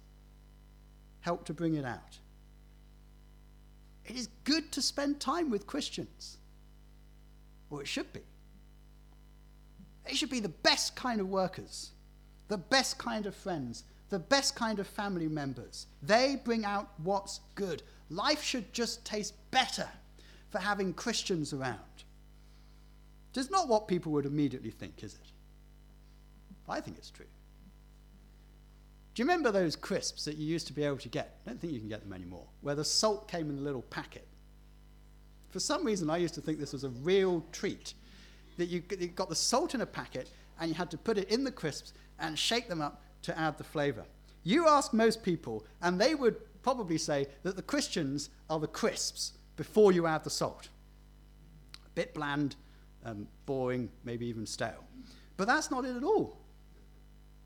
help 1.20 1.44
to 1.46 1.54
bring 1.54 1.74
it 1.74 1.84
out. 1.84 2.18
It 4.06 4.16
is 4.16 4.28
good 4.44 4.70
to 4.72 4.82
spend 4.82 5.20
time 5.20 5.50
with 5.50 5.66
Christians. 5.66 6.38
Or 7.70 7.80
it 7.80 7.88
should 7.88 8.12
be. 8.12 8.20
They 10.06 10.14
should 10.14 10.30
be 10.30 10.40
the 10.40 10.48
best 10.48 10.94
kind 10.94 11.20
of 11.20 11.28
workers, 11.28 11.92
the 12.48 12.58
best 12.58 12.98
kind 12.98 13.24
of 13.24 13.34
friends, 13.34 13.84
the 14.10 14.18
best 14.18 14.54
kind 14.54 14.78
of 14.78 14.86
family 14.86 15.28
members. 15.28 15.86
They 16.02 16.40
bring 16.44 16.64
out 16.64 16.90
what's 16.98 17.40
good. 17.54 17.82
Life 18.10 18.42
should 18.42 18.72
just 18.72 19.04
taste 19.04 19.34
better 19.50 19.88
for 20.50 20.58
having 20.58 20.92
Christians 20.92 21.52
around. 21.52 21.78
It's 23.34 23.50
not 23.50 23.66
what 23.66 23.88
people 23.88 24.12
would 24.12 24.26
immediately 24.26 24.70
think, 24.70 25.02
is 25.02 25.14
it? 25.14 25.32
I 26.68 26.80
think 26.80 26.98
it's 26.98 27.10
true. 27.10 27.26
Do 29.14 29.22
you 29.22 29.28
remember 29.28 29.52
those 29.52 29.76
crisps 29.76 30.24
that 30.24 30.36
you 30.36 30.46
used 30.46 30.66
to 30.66 30.72
be 30.72 30.82
able 30.82 30.98
to 30.98 31.08
get? 31.08 31.36
I 31.46 31.50
don't 31.50 31.60
think 31.60 31.72
you 31.72 31.78
can 31.78 31.88
get 31.88 32.02
them 32.02 32.12
anymore, 32.12 32.46
where 32.62 32.74
the 32.74 32.84
salt 32.84 33.28
came 33.28 33.48
in 33.48 33.58
a 33.58 33.60
little 33.60 33.82
packet. 33.82 34.26
For 35.50 35.60
some 35.60 35.84
reason, 35.84 36.10
I 36.10 36.16
used 36.16 36.34
to 36.34 36.40
think 36.40 36.58
this 36.58 36.72
was 36.72 36.82
a 36.82 36.88
real 36.88 37.44
treat. 37.52 37.94
That 38.56 38.66
you, 38.66 38.82
you 38.98 39.08
got 39.08 39.28
the 39.28 39.36
salt 39.36 39.74
in 39.74 39.80
a 39.82 39.86
packet 39.86 40.30
and 40.58 40.68
you 40.68 40.74
had 40.74 40.90
to 40.90 40.98
put 40.98 41.16
it 41.18 41.28
in 41.28 41.44
the 41.44 41.52
crisps 41.52 41.92
and 42.18 42.36
shake 42.38 42.68
them 42.68 42.80
up 42.80 43.02
to 43.22 43.38
add 43.38 43.56
the 43.56 43.64
flavor. 43.64 44.04
You 44.42 44.68
ask 44.68 44.92
most 44.92 45.22
people, 45.22 45.64
and 45.80 46.00
they 46.00 46.14
would 46.14 46.36
probably 46.62 46.98
say 46.98 47.26
that 47.44 47.56
the 47.56 47.62
Christians 47.62 48.30
are 48.50 48.58
the 48.58 48.66
crisps 48.66 49.32
before 49.56 49.92
you 49.92 50.06
add 50.06 50.24
the 50.24 50.30
salt. 50.30 50.68
A 51.86 51.88
bit 51.90 52.14
bland, 52.14 52.56
um, 53.04 53.28
boring, 53.46 53.90
maybe 54.04 54.26
even 54.26 54.46
stale. 54.46 54.84
But 55.36 55.46
that's 55.46 55.70
not 55.70 55.84
it 55.84 55.96
at 55.96 56.04
all. 56.04 56.43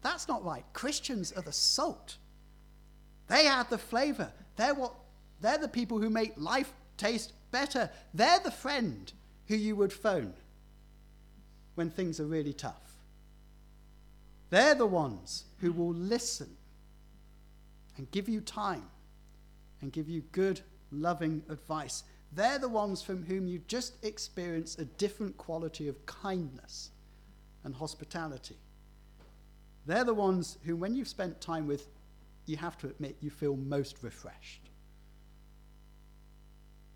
That's 0.02 0.28
not 0.28 0.44
right. 0.44 0.64
Christians 0.72 1.32
are 1.32 1.42
the 1.42 1.52
salt. 1.52 2.16
They 3.28 3.46
add 3.46 3.68
the 3.70 3.78
flavor. 3.78 4.32
They're 4.56 4.74
what 4.74 4.94
they're 5.40 5.58
the 5.58 5.68
people 5.68 5.98
who 5.98 6.10
make 6.10 6.32
life 6.36 6.72
taste 6.96 7.32
better. 7.50 7.90
They're 8.12 8.40
the 8.40 8.50
friend 8.50 9.12
who 9.46 9.56
you 9.56 9.76
would 9.76 9.92
phone 9.92 10.34
when 11.74 11.90
things 11.90 12.18
are 12.20 12.26
really 12.26 12.52
tough. 12.52 12.74
They're 14.50 14.74
the 14.74 14.86
ones 14.86 15.44
who 15.58 15.72
will 15.72 15.92
listen 15.92 16.56
and 17.96 18.10
give 18.10 18.28
you 18.28 18.40
time 18.40 18.88
and 19.80 19.92
give 19.92 20.08
you 20.08 20.22
good, 20.32 20.60
loving 20.90 21.42
advice. 21.48 22.02
They're 22.32 22.58
the 22.58 22.68
ones 22.68 23.02
from 23.02 23.24
whom 23.24 23.46
you 23.46 23.60
just 23.68 24.02
experience 24.04 24.78
a 24.78 24.84
different 24.84 25.36
quality 25.36 25.88
of 25.88 26.04
kindness 26.06 26.90
and 27.64 27.74
hospitality. 27.74 28.56
They're 29.88 30.04
the 30.04 30.12
ones 30.12 30.58
who, 30.66 30.76
when 30.76 30.94
you've 30.94 31.08
spent 31.08 31.40
time 31.40 31.66
with, 31.66 31.88
you 32.44 32.58
have 32.58 32.76
to 32.78 32.88
admit 32.88 33.16
you 33.22 33.30
feel 33.30 33.56
most 33.56 34.02
refreshed. 34.02 34.68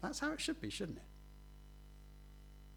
That's 0.02 0.18
how 0.18 0.30
it 0.32 0.40
should 0.42 0.60
be, 0.60 0.68
shouldn't 0.68 0.98
it? 0.98 1.04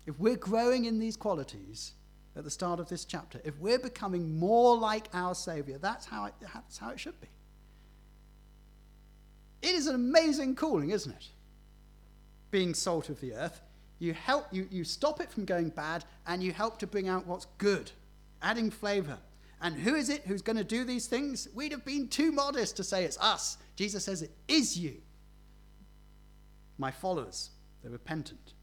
If 0.09 0.17
we're 0.17 0.37
growing 0.37 0.85
in 0.85 0.99
these 0.99 1.17
qualities 1.17 1.95
at 2.33 2.45
the 2.45 2.49
start 2.49 2.79
of 2.79 2.87
this 2.87 3.03
chapter, 3.03 3.41
if 3.43 3.59
we're 3.59 3.77
becoming 3.77 4.39
more 4.39 4.77
like 4.77 5.09
our 5.13 5.35
Savior, 5.35 5.77
that's 5.79 6.05
how 6.05 6.25
it, 6.25 6.33
that's 6.41 6.77
how 6.77 6.91
it 6.91 6.99
should 6.99 7.19
be. 7.19 7.27
It 9.61 9.75
is 9.75 9.87
an 9.87 9.95
amazing 9.95 10.55
calling, 10.55 10.91
isn't 10.91 11.11
it? 11.11 11.27
Being 12.51 12.73
salt 12.73 13.09
of 13.09 13.19
the 13.19 13.33
earth. 13.33 13.59
You 13.99 14.13
help 14.13 14.47
you, 14.53 14.69
you 14.71 14.85
stop 14.85 15.19
it 15.19 15.29
from 15.29 15.43
going 15.43 15.69
bad 15.69 16.05
and 16.25 16.41
you 16.41 16.53
help 16.53 16.79
to 16.79 16.87
bring 16.87 17.09
out 17.09 17.27
what's 17.27 17.47
good, 17.57 17.91
adding 18.41 18.71
flavor, 18.71 19.17
and 19.61 19.75
who 19.75 19.95
is 19.95 20.09
it 20.09 20.23
who's 20.25 20.41
going 20.41 20.57
to 20.57 20.63
do 20.63 20.83
these 20.83 21.07
things? 21.07 21.47
We'd 21.53 21.71
have 21.71 21.85
been 21.85 22.07
too 22.07 22.31
modest 22.31 22.77
to 22.77 22.83
say 22.83 23.03
it's 23.05 23.17
us. 23.19 23.57
Jesus 23.75 24.05
says 24.05 24.21
it 24.21 24.31
is 24.47 24.77
you. 24.77 25.01
my 26.77 26.91
followers. 26.91 27.51
They're 27.81 27.91
repentant. 27.91 28.53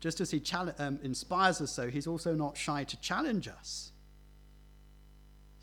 Just 0.00 0.20
as 0.20 0.30
he 0.30 0.42
um, 0.78 0.98
inspires 1.02 1.60
us, 1.60 1.72
so, 1.72 1.88
he's 1.88 2.06
also 2.06 2.34
not 2.34 2.56
shy 2.56 2.84
to 2.84 3.00
challenge 3.00 3.48
us. 3.48 3.92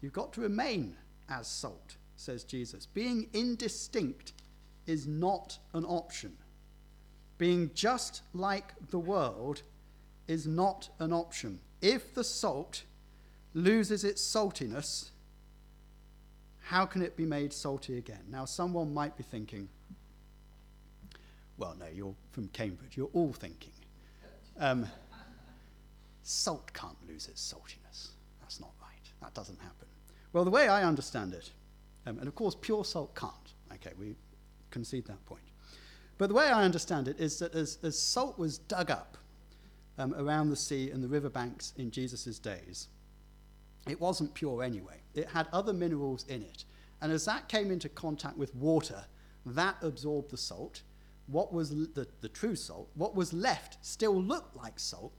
You've 0.02 0.14
got 0.14 0.34
to 0.34 0.42
remain 0.42 0.98
as 1.30 1.48
salt, 1.48 1.98
says 2.16 2.44
Jesus. 2.44 2.86
Being 2.86 3.28
indistinct 3.34 4.34
is 4.86 5.08
not 5.08 5.60
an 5.74 5.86
option. 5.86 6.34
Being 7.38 7.72
just 7.74 8.22
like 8.34 8.74
the 8.90 9.00
world 9.00 9.62
is 10.28 10.48
not 10.48 10.90
an 11.00 11.14
option. 11.14 11.60
If 11.82 12.14
the 12.14 12.24
salt 12.24 12.84
loses 13.54 14.04
its 14.04 14.22
saltiness, 14.22 15.10
how 16.62 16.86
can 16.86 17.02
it 17.02 17.16
be 17.16 17.26
made 17.26 17.54
salty 17.54 17.98
again? 17.98 18.24
Now, 18.30 18.46
someone 18.46 18.94
might 18.94 19.18
be 19.18 19.24
thinking, 19.24 19.70
well, 21.58 21.76
no, 21.80 21.86
you're 21.94 22.16
from 22.32 22.48
Cambridge, 22.50 22.98
you're 22.98 23.10
all 23.14 23.34
thinking, 23.34 23.74
um, 24.60 24.88
salt 26.24 26.72
can't 26.74 26.98
lose 27.08 27.28
its 27.28 27.42
saltiness. 27.54 28.10
That's 28.42 28.60
not 28.60 28.72
right. 28.82 29.12
That 29.22 29.34
doesn't 29.34 29.60
happen. 29.60 29.88
Well, 30.32 30.46
the 30.46 30.52
way 30.52 30.68
I 30.68 30.84
understand 30.84 31.34
it, 31.34 31.52
um, 32.06 32.18
and 32.20 32.28
of 32.28 32.36
course, 32.36 32.56
pure 32.60 32.84
salt 32.84 33.16
can't. 33.16 33.34
Okay, 33.74 33.92
we 34.00 34.16
concede 34.72 35.06
that 35.06 35.24
point. 35.26 35.42
But 36.18 36.30
the 36.30 36.36
way 36.36 36.48
I 36.48 36.64
understand 36.64 37.08
it 37.08 37.20
is 37.20 37.40
that 37.40 37.54
as, 37.54 37.78
as 37.84 37.98
salt 37.98 38.38
was 38.38 38.58
dug 38.58 38.92
up 38.92 39.18
um, 39.98 40.14
around 40.16 40.50
the 40.50 40.56
sea 40.56 40.90
and 40.92 41.04
the 41.04 41.08
riverbanks 41.08 41.74
in 41.78 41.92
Jesus' 41.92 42.40
days, 42.40 42.88
it 43.88 44.00
wasn't 44.00 44.34
pure 44.34 44.64
anyway. 44.64 45.02
It 45.14 45.30
had 45.30 45.48
other 45.52 45.74
minerals 45.74 46.26
in 46.28 46.42
it. 46.42 46.66
And 47.02 47.12
as 47.12 47.26
that 47.26 47.50
came 47.50 47.70
into 47.70 47.90
contact 47.90 48.38
with 48.38 48.56
water, 48.56 49.06
that 49.46 49.76
absorbed 49.82 50.32
the 50.32 50.38
salt. 50.38 50.82
What 51.28 51.54
was 51.54 51.70
the, 51.70 52.08
the 52.22 52.30
true 52.30 52.56
salt, 52.56 52.90
what 52.96 53.16
was 53.16 53.34
left 53.34 53.78
still 53.86 54.22
looked 54.22 54.56
like 54.56 54.80
salt, 54.80 55.14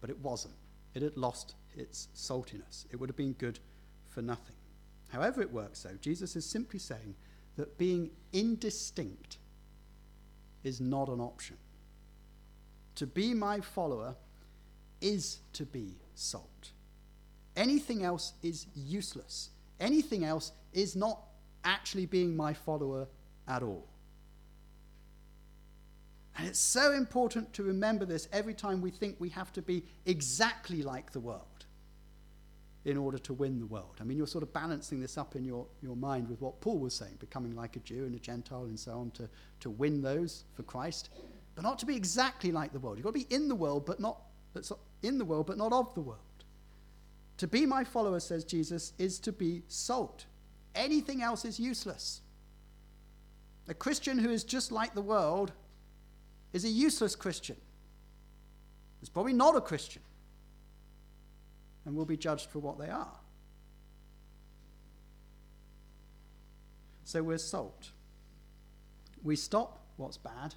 but 0.00 0.10
it 0.10 0.18
wasn't. 0.20 0.54
It 0.94 1.02
had 1.02 1.16
lost 1.16 1.54
its 1.74 2.08
saltiness. 2.14 2.86
It 2.90 3.00
would 3.00 3.08
have 3.08 3.16
been 3.16 3.32
good 3.34 3.58
for 4.08 4.22
nothing. 4.22 4.56
However, 5.10 5.42
it 5.42 5.52
works, 5.52 5.82
though, 5.82 5.96
Jesus 6.00 6.36
is 6.36 6.44
simply 6.44 6.78
saying 6.78 7.14
that 7.56 7.78
being 7.78 8.10
indistinct 8.32 9.38
is 10.64 10.80
not 10.80 11.08
an 11.08 11.20
option. 11.20 11.56
To 12.96 13.06
be 13.06 13.34
my 13.34 13.60
follower 13.60 14.16
is 15.00 15.40
to 15.54 15.66
be 15.66 15.98
salt. 16.14 16.72
Anything 17.56 18.04
else 18.04 18.32
is 18.42 18.66
useless. 18.74 19.50
Anything 19.80 20.24
else 20.24 20.52
is 20.72 20.96
not 20.96 21.20
actually 21.64 22.06
being 22.06 22.36
my 22.36 22.54
follower 22.54 23.06
at 23.46 23.62
all. 23.62 23.86
And 26.38 26.48
it's 26.48 26.60
so 26.60 26.92
important 26.92 27.52
to 27.54 27.62
remember 27.62 28.04
this 28.04 28.26
every 28.32 28.54
time 28.54 28.80
we 28.80 28.90
think 28.90 29.16
we 29.18 29.28
have 29.30 29.52
to 29.52 29.62
be 29.62 29.84
exactly 30.06 30.82
like 30.82 31.12
the 31.12 31.20
world 31.20 31.46
in 32.84 32.96
order 32.96 33.18
to 33.18 33.32
win 33.32 33.60
the 33.60 33.66
world. 33.66 33.96
I 34.00 34.04
mean, 34.04 34.16
you're 34.16 34.26
sort 34.26 34.42
of 34.42 34.52
balancing 34.52 35.00
this 35.00 35.16
up 35.16 35.36
in 35.36 35.44
your, 35.44 35.66
your 35.82 35.94
mind 35.94 36.28
with 36.28 36.40
what 36.40 36.60
Paul 36.60 36.78
was 36.78 36.94
saying, 36.94 37.16
becoming 37.20 37.54
like 37.54 37.76
a 37.76 37.80
Jew 37.80 38.06
and 38.06 38.14
a 38.14 38.18
Gentile 38.18 38.64
and 38.64 38.78
so 38.78 38.92
on, 38.92 39.10
to, 39.12 39.28
to 39.60 39.70
win 39.70 40.02
those 40.02 40.44
for 40.54 40.62
Christ, 40.64 41.10
but 41.54 41.62
not 41.62 41.78
to 41.80 41.86
be 41.86 41.94
exactly 41.94 42.50
like 42.50 42.72
the 42.72 42.80
world. 42.80 42.96
You've 42.96 43.04
got 43.04 43.14
to 43.14 43.24
be 43.24 43.32
in 43.34 43.48
the 43.48 43.54
world, 43.54 43.86
but 43.86 44.00
not 44.00 44.22
in 45.02 45.18
the 45.18 45.24
world, 45.24 45.46
but 45.46 45.58
not 45.58 45.72
of 45.72 45.94
the 45.94 46.00
world. 46.00 46.20
To 47.42 47.48
be 47.48 47.66
my 47.66 47.82
follower, 47.82 48.20
says 48.20 48.44
Jesus, 48.44 48.92
is 48.98 49.18
to 49.18 49.32
be 49.32 49.64
salt. 49.66 50.26
Anything 50.76 51.22
else 51.22 51.44
is 51.44 51.58
useless. 51.58 52.20
A 53.66 53.74
Christian 53.74 54.16
who 54.16 54.30
is 54.30 54.44
just 54.44 54.70
like 54.70 54.94
the 54.94 55.02
world 55.02 55.50
is 56.52 56.64
a 56.64 56.68
useless 56.68 57.16
Christian. 57.16 57.56
It's 59.00 59.10
probably 59.10 59.32
not 59.32 59.56
a 59.56 59.60
Christian 59.60 60.02
and 61.84 61.96
will 61.96 62.04
be 62.04 62.16
judged 62.16 62.48
for 62.48 62.60
what 62.60 62.78
they 62.78 62.88
are. 62.88 63.18
So 67.02 67.24
we're 67.24 67.38
salt. 67.38 67.90
We 69.24 69.34
stop 69.34 69.84
what's 69.96 70.16
bad, 70.16 70.54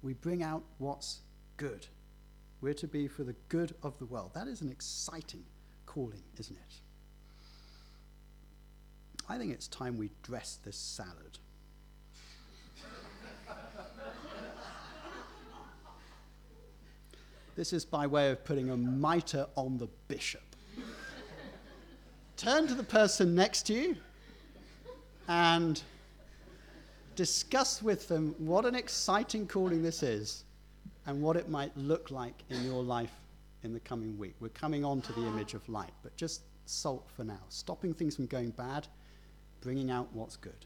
we 0.00 0.14
bring 0.14 0.42
out 0.42 0.62
what's 0.78 1.20
good. 1.58 1.86
We're 2.62 2.72
to 2.72 2.88
be 2.88 3.08
for 3.08 3.24
the 3.24 3.36
good 3.50 3.74
of 3.82 3.98
the 3.98 4.06
world. 4.06 4.30
That 4.32 4.48
is 4.48 4.62
an 4.62 4.70
exciting 4.70 5.44
calling, 5.96 6.22
isn't 6.38 6.56
it? 6.56 6.74
I 9.30 9.38
think 9.38 9.50
it's 9.50 9.66
time 9.66 9.96
we 9.96 10.10
dress 10.22 10.58
this 10.62 10.76
salad. 10.76 11.38
This 17.56 17.72
is 17.72 17.86
by 17.86 18.06
way 18.06 18.30
of 18.30 18.44
putting 18.44 18.68
a 18.68 18.76
mitre 18.76 19.46
on 19.56 19.78
the 19.78 19.88
bishop. 20.08 20.42
Turn 22.36 22.66
to 22.66 22.74
the 22.74 22.82
person 22.82 23.34
next 23.34 23.62
to 23.68 23.72
you 23.72 23.96
and 25.28 25.80
discuss 27.14 27.82
with 27.82 28.06
them 28.06 28.34
what 28.36 28.66
an 28.66 28.74
exciting 28.74 29.46
calling 29.46 29.82
this 29.82 30.02
is 30.02 30.44
and 31.06 31.22
what 31.22 31.36
it 31.36 31.48
might 31.48 31.74
look 31.74 32.10
like 32.10 32.44
in 32.50 32.62
your 32.66 32.82
life 32.82 33.14
in 33.62 33.72
the 33.72 33.80
coming 33.80 34.18
week. 34.18 34.34
We're 34.40 34.48
coming 34.48 34.84
on 34.84 35.00
to 35.02 35.12
the 35.12 35.26
image 35.26 35.54
of 35.54 35.68
light, 35.68 35.92
but 36.02 36.16
just 36.16 36.42
salt 36.66 37.08
for 37.16 37.24
now, 37.24 37.40
stopping 37.48 37.94
things 37.94 38.16
from 38.16 38.26
going 38.26 38.50
bad, 38.50 38.86
bringing 39.60 39.90
out 39.90 40.12
what's 40.12 40.36
good. 40.36 40.65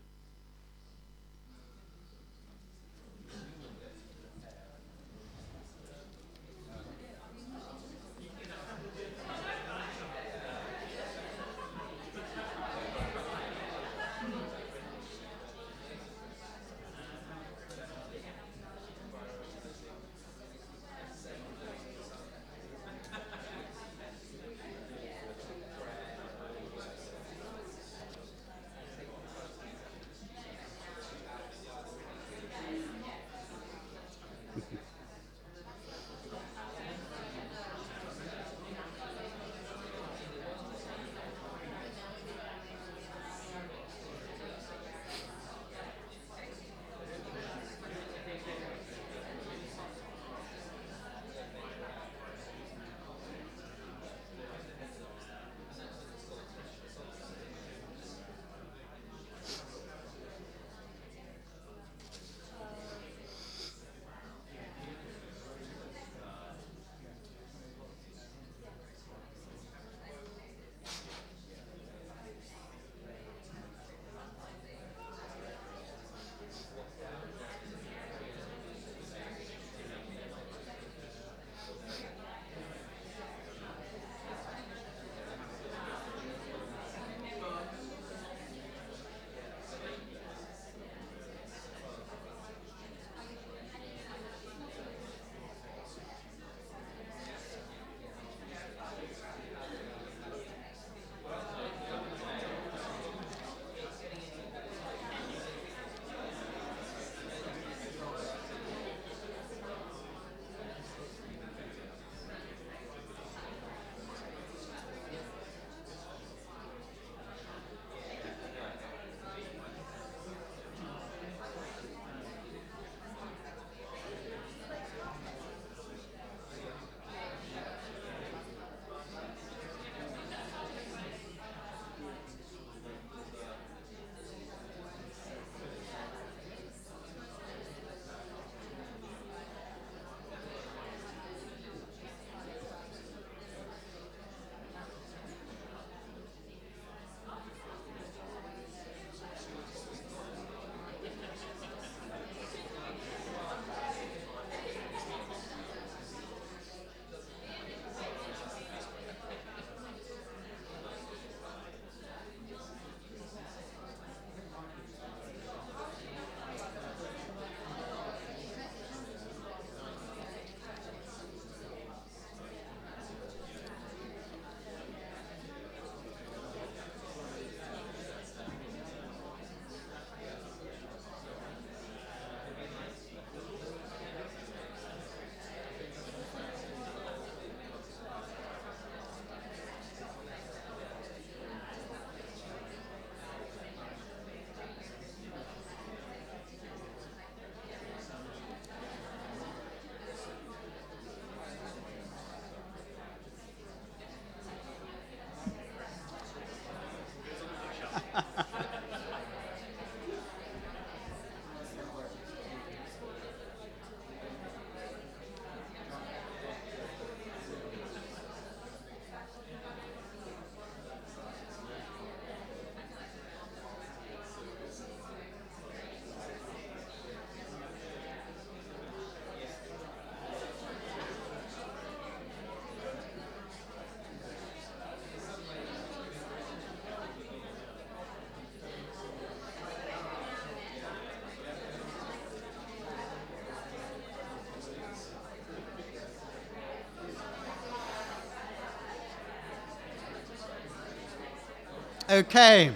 Okay, 252.11 252.73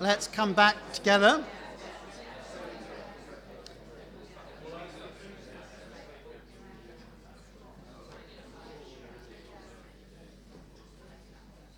let's 0.00 0.28
come 0.28 0.54
back 0.54 0.76
together. 0.94 1.44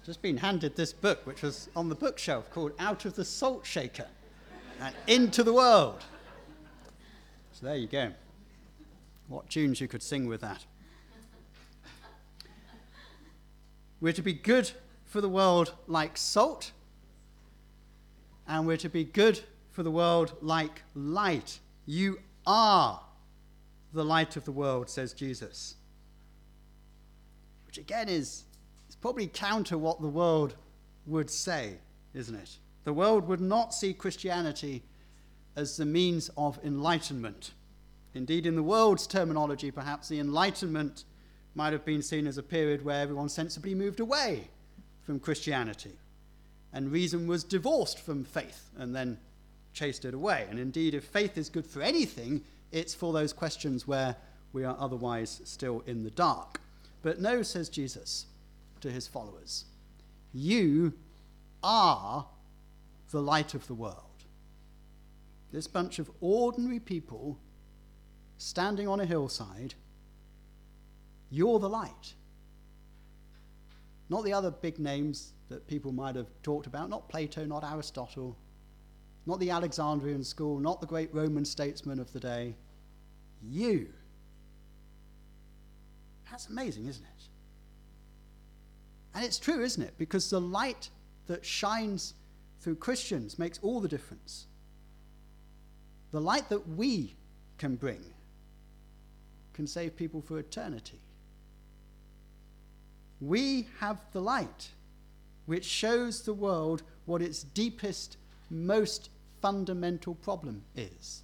Just 0.07 0.23
been 0.23 0.37
handed 0.37 0.77
this 0.77 0.93
book, 0.93 1.27
which 1.27 1.43
was 1.43 1.69
on 1.75 1.88
the 1.88 1.97
bookshelf, 1.97 2.49
called 2.53 2.71
Out 2.79 3.05
of 3.05 3.17
the 3.17 3.25
Salt 3.25 3.67
Shaker 3.67 4.07
and 4.81 4.95
Into 5.09 5.43
the 5.43 5.53
World. 5.53 6.05
So 7.51 7.67
there 7.67 7.75
you 7.75 7.88
go. 7.88 8.12
What 9.27 9.51
tunes 9.51 9.81
you 9.81 9.88
could 9.88 10.05
sing 10.05 10.29
with 10.29 10.43
that. 10.43 10.64
We're 14.01 14.12
to 14.12 14.23
be 14.23 14.33
good 14.33 14.71
for 15.09 15.23
the 15.23 15.29
world 15.29 15.73
like 15.87 16.16
salt, 16.16 16.71
and 18.47 18.66
we're 18.66 18.77
to 18.77 18.90
be 18.90 19.05
good 19.05 19.40
for 19.71 19.83
the 19.83 19.90
world 19.90 20.35
like 20.42 20.83
light. 20.94 21.59
You 21.87 22.21
are 22.47 23.01
the 23.92 24.05
light 24.05 24.37
of 24.37 24.44
the 24.44 24.53
world, 24.53 24.90
says 24.90 25.14
Jesus. 25.14 25.77
Which 27.66 27.79
again 27.79 28.09
is, 28.09 28.44
is 28.88 28.97
probably 28.97 29.27
counter 29.27 29.79
what 29.79 30.01
the 30.01 30.09
world 30.09 30.55
would 31.07 31.31
say, 31.31 31.79
isn't 32.12 32.35
it? 32.35 32.59
The 32.85 32.92
world 32.92 33.27
would 33.29 33.40
not 33.40 33.73
see 33.73 33.94
Christianity 33.94 34.83
as 35.57 35.79
the 35.79 35.87
means 35.87 36.31
of 36.37 36.59
enlightenment. 36.62 37.53
Indeed, 38.14 38.47
in 38.47 38.57
the 38.57 38.62
world's 38.62 39.07
terminology, 39.07 39.71
perhaps 39.71 40.09
the 40.09 40.18
Enlightenment 40.18 41.05
might 41.55 41.73
have 41.73 41.85
been 41.85 42.03
seen 42.03 42.27
as 42.27 42.38
a 42.38 42.42
period 42.42 42.85
where 42.85 43.01
everyone 43.01 43.29
sensibly 43.29 43.75
moved 43.75 44.01
away 44.01 44.49
from 45.09 45.18
Christianity. 45.18 45.97
And 46.71 46.92
reason 46.92 47.27
was 47.27 47.42
divorced 47.42 47.99
from 47.99 48.25
faith 48.25 48.68
and 48.77 48.94
then 48.94 49.16
chased 49.73 50.05
it 50.05 50.12
away. 50.12 50.47
And 50.51 50.59
indeed, 50.59 50.92
if 50.92 51.03
faith 51.03 51.38
is 51.38 51.49
good 51.49 51.64
for 51.64 51.81
anything, 51.81 52.42
it's 52.73 52.94
for 52.94 53.14
those 53.14 53.33
questions 53.33 53.88
where 53.88 54.16
we 54.53 54.64
are 54.64 54.77
otherwise 54.79 55.40
still 55.47 55.83
in 55.87 56.05
the 56.05 56.11
dark. 56.11 56.61
But 57.01 57.23
no, 57.23 57.40
says 57.40 57.71
Jesus 57.71 58.27
to 58.83 58.90
his 58.90 59.09
followers, 59.09 59.64
you 60.35 60.92
are 61.64 62.27
the 63.11 63.23
light 63.23 63.55
of 63.55 63.66
the 63.66 63.73
world. 63.73 63.97
This 65.53 65.66
bunch 65.66 65.99
of 65.99 66.11
ordinary 66.21 66.81
people 66.81 67.38
standing 68.37 68.87
on 68.87 69.01
a 69.01 69.07
hillside, 69.07 69.73
you're 71.31 71.61
the 71.61 71.71
light. 71.71 72.12
Not 74.09 74.25
the 74.25 74.33
other 74.33 74.51
big 74.51 74.79
names 74.79 75.33
that 75.49 75.66
people 75.66 75.92
might 75.92 76.16
have 76.16 76.29
talked 76.42 76.66
about, 76.66 76.88
not 76.88 77.09
Plato, 77.09 77.44
not 77.44 77.64
Aristotle, 77.64 78.37
not 79.27 79.40
the 79.40 79.51
Alexandrian 79.51 80.25
school, 80.25 80.59
not 80.59 80.81
the 80.81 80.87
great 80.87 81.12
Roman 81.12 81.44
statesman 81.44 82.01
of 82.01 82.12
the 82.12 82.21
day. 82.21 82.55
You. 83.42 83.88
That's 86.31 86.49
amazing, 86.49 86.87
isn't 86.87 87.05
it? 87.05 87.29
And 89.14 89.25
it's 89.25 89.38
true, 89.38 89.62
isn't 89.62 89.83
it? 89.83 89.94
Because 89.99 90.31
the 90.31 90.40
light 90.40 90.90
that 91.27 91.44
shines 91.44 92.14
through 92.61 92.77
Christians 92.77 93.38
makes 93.38 93.59
all 93.62 93.81
the 93.81 93.88
difference. 93.88 94.47
The 96.12 96.21
light 96.21 96.49
that 96.49 96.66
we 96.68 97.14
can 97.59 97.77
bring 97.77 98.03
can 99.53 99.66
save 99.66 99.97
people 99.97 100.23
for 100.23 100.38
eternity. 100.38 101.01
We 103.20 103.66
have 103.81 104.00
the 104.12 104.20
light 104.20 104.70
which 105.46 105.64
shows 105.64 106.22
the 106.22 106.35
world 106.35 106.83
what 107.07 107.22
its 107.22 107.42
deepest, 107.42 108.16
most 108.50 109.11
fundamental 109.40 110.14
problem 110.14 110.62
is. 110.76 111.22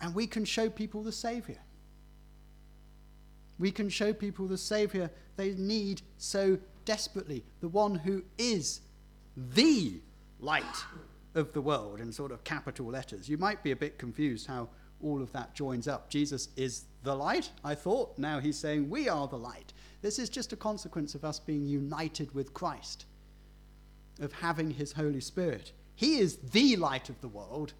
And 0.00 0.14
we 0.14 0.26
can 0.26 0.44
show 0.44 0.68
people 0.68 1.02
the 1.02 1.12
Savior. 1.12 1.58
We 3.58 3.70
can 3.70 3.88
show 3.88 4.12
people 4.12 4.46
the 4.46 4.58
Savior 4.58 5.10
they 5.36 5.52
need 5.52 6.02
so 6.18 6.58
desperately, 6.84 7.44
the 7.60 7.68
one 7.68 7.94
who 7.94 8.24
is 8.36 8.80
the 9.36 10.00
light 10.40 10.84
of 11.34 11.52
the 11.52 11.60
world 11.60 12.00
in 12.00 12.12
sort 12.12 12.32
of 12.32 12.44
capital 12.44 12.86
letters. 12.86 13.28
You 13.28 13.38
might 13.38 13.62
be 13.62 13.70
a 13.70 13.76
bit 13.76 13.98
confused 13.98 14.46
how 14.46 14.68
all 15.02 15.22
of 15.22 15.32
that 15.32 15.54
joins 15.54 15.86
up. 15.86 16.08
Jesus 16.10 16.48
is 16.56 16.84
the 17.06 17.14
light, 17.14 17.50
I 17.64 17.74
thought. 17.74 18.18
Now 18.18 18.40
he's 18.40 18.58
saying 18.58 18.90
we 18.90 19.08
are 19.08 19.26
the 19.26 19.38
light. 19.38 19.72
This 20.02 20.18
is 20.18 20.28
just 20.28 20.52
a 20.52 20.56
consequence 20.56 21.14
of 21.14 21.24
us 21.24 21.38
being 21.38 21.64
united 21.64 22.34
with 22.34 22.52
Christ, 22.52 23.06
of 24.20 24.32
having 24.32 24.72
his 24.72 24.92
Holy 24.92 25.20
Spirit. 25.20 25.72
He 25.94 26.18
is 26.18 26.36
the 26.36 26.76
light 26.76 27.08
of 27.08 27.20
the 27.22 27.28
world, 27.28 27.72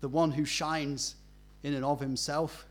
the 0.00 0.08
one 0.08 0.32
who 0.32 0.44
shines 0.44 1.14
in 1.62 1.74
and 1.74 1.84
of 1.84 2.00
himself. 2.00 2.66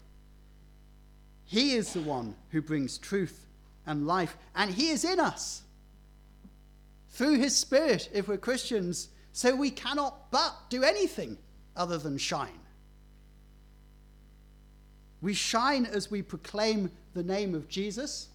He 1.46 1.76
is 1.76 1.94
the 1.94 2.02
one 2.02 2.36
who 2.50 2.62
brings 2.62 2.98
truth 2.98 3.46
and 3.86 4.08
life, 4.08 4.38
and 4.56 4.72
he 4.72 4.90
is 4.90 5.06
in 5.06 5.20
us 5.20 5.62
through 7.12 7.38
his 7.38 7.56
Spirit 7.56 8.10
if 8.12 8.28
we're 8.28 8.38
Christians, 8.38 9.10
so 9.34 9.56
we 9.56 9.70
cannot 9.70 10.32
but 10.32 10.54
do 10.70 10.84
anything 10.84 11.38
other 11.76 11.98
than 11.98 12.18
shine. 12.18 12.61
We 15.22 15.34
shine 15.34 15.86
as 15.86 16.10
we 16.10 16.22
proclaim 16.22 16.92
the 17.14 17.24
name 17.24 17.54
of 17.54 17.68
Jesus, 17.68 18.30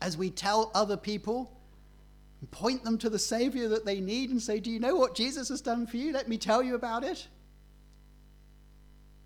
as 0.00 0.16
we 0.16 0.30
tell 0.30 0.70
other 0.74 0.96
people 0.96 1.56
and 2.40 2.50
point 2.50 2.84
them 2.84 2.98
to 2.98 3.10
the 3.10 3.18
Savior 3.18 3.68
that 3.68 3.84
they 3.84 4.00
need 4.00 4.30
and 4.30 4.42
say, 4.42 4.58
Do 4.58 4.70
you 4.70 4.80
know 4.80 4.96
what 4.96 5.14
Jesus 5.14 5.48
has 5.50 5.60
done 5.60 5.86
for 5.86 5.96
you? 5.96 6.12
Let 6.12 6.28
me 6.28 6.38
tell 6.38 6.62
you 6.62 6.74
about 6.74 7.04
it. 7.04 7.28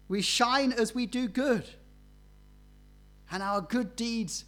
We 0.09 0.21
shine 0.21 0.73
as 0.73 0.95
we 0.95 1.07
do 1.07 1.29
good, 1.29 1.65
and 3.31 3.43
our 3.43 3.63
good 3.63 3.97
deeds 3.97 4.45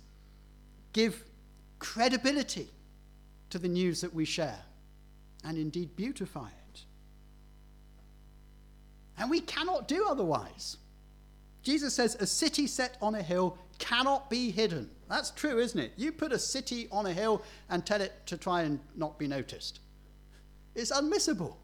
give 0.93 1.25
credibility 1.79 2.69
to 3.51 3.59
the 3.59 3.69
news 3.69 4.01
that 4.03 4.13
we 4.13 4.25
share 4.25 4.59
and 5.45 5.57
indeed 5.57 5.97
beautify 5.97 6.49
it. 6.49 6.81
And 9.19 9.31
we 9.31 9.41
cannot 9.41 9.89
do 9.89 10.07
otherwise. 10.09 10.77
Jesus 11.67 11.95
says 11.95 12.15
a 12.21 12.27
city 12.29 12.69
set 12.69 12.97
on 13.03 13.17
a 13.17 13.23
hill 13.23 13.59
cannot 13.81 14.31
be 14.31 14.53
hidden. 14.53 14.89
That's 15.09 15.33
true, 15.33 15.59
isn't 15.59 15.81
it? 15.81 15.91
You 15.97 16.13
put 16.13 16.31
a 16.31 16.39
city 16.39 16.87
on 16.93 17.07
a 17.07 17.13
hill 17.13 17.43
and 17.69 17.85
tell 17.85 18.01
it 18.01 18.13
to 18.27 18.37
try 18.39 18.63
and 18.63 18.79
not 18.95 19.19
be 19.19 19.27
noticed. 19.27 19.81
It's 20.77 20.93
unmissable. 20.93 21.57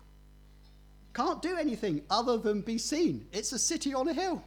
Can't 1.15 1.41
do 1.41 1.57
anything 1.57 2.03
other 2.11 2.37
than 2.37 2.63
be 2.63 2.79
seen. 2.79 3.29
It's 3.31 3.53
a 3.53 3.61
city 3.61 3.95
on 3.95 4.09
a 4.09 4.13
hill. 4.13 4.43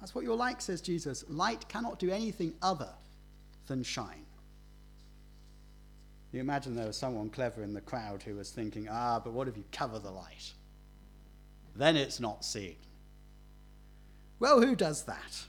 That's 0.00 0.14
what 0.14 0.24
you're 0.24 0.34
like, 0.34 0.62
says 0.62 0.80
Jesus. 0.80 1.22
Light 1.28 1.68
cannot 1.68 1.98
do 1.98 2.10
anything 2.10 2.54
other 2.62 2.88
than 3.66 3.82
shine. 3.82 4.24
You 6.32 6.40
imagine 6.40 6.74
there 6.74 6.86
was 6.86 6.96
someone 6.96 7.28
clever 7.28 7.62
in 7.62 7.74
the 7.74 7.82
crowd 7.82 8.22
who 8.22 8.34
was 8.34 8.48
thinking, 8.48 8.88
ah, 8.90 9.20
but 9.22 9.34
what 9.34 9.46
if 9.46 9.58
you 9.58 9.64
cover 9.72 9.98
the 9.98 10.10
light? 10.10 10.54
Then 11.74 11.96
it's 11.96 12.18
not 12.18 12.46
seen. 12.46 12.76
Well, 14.38 14.60
who 14.60 14.76
does 14.76 15.04
that? 15.04 15.44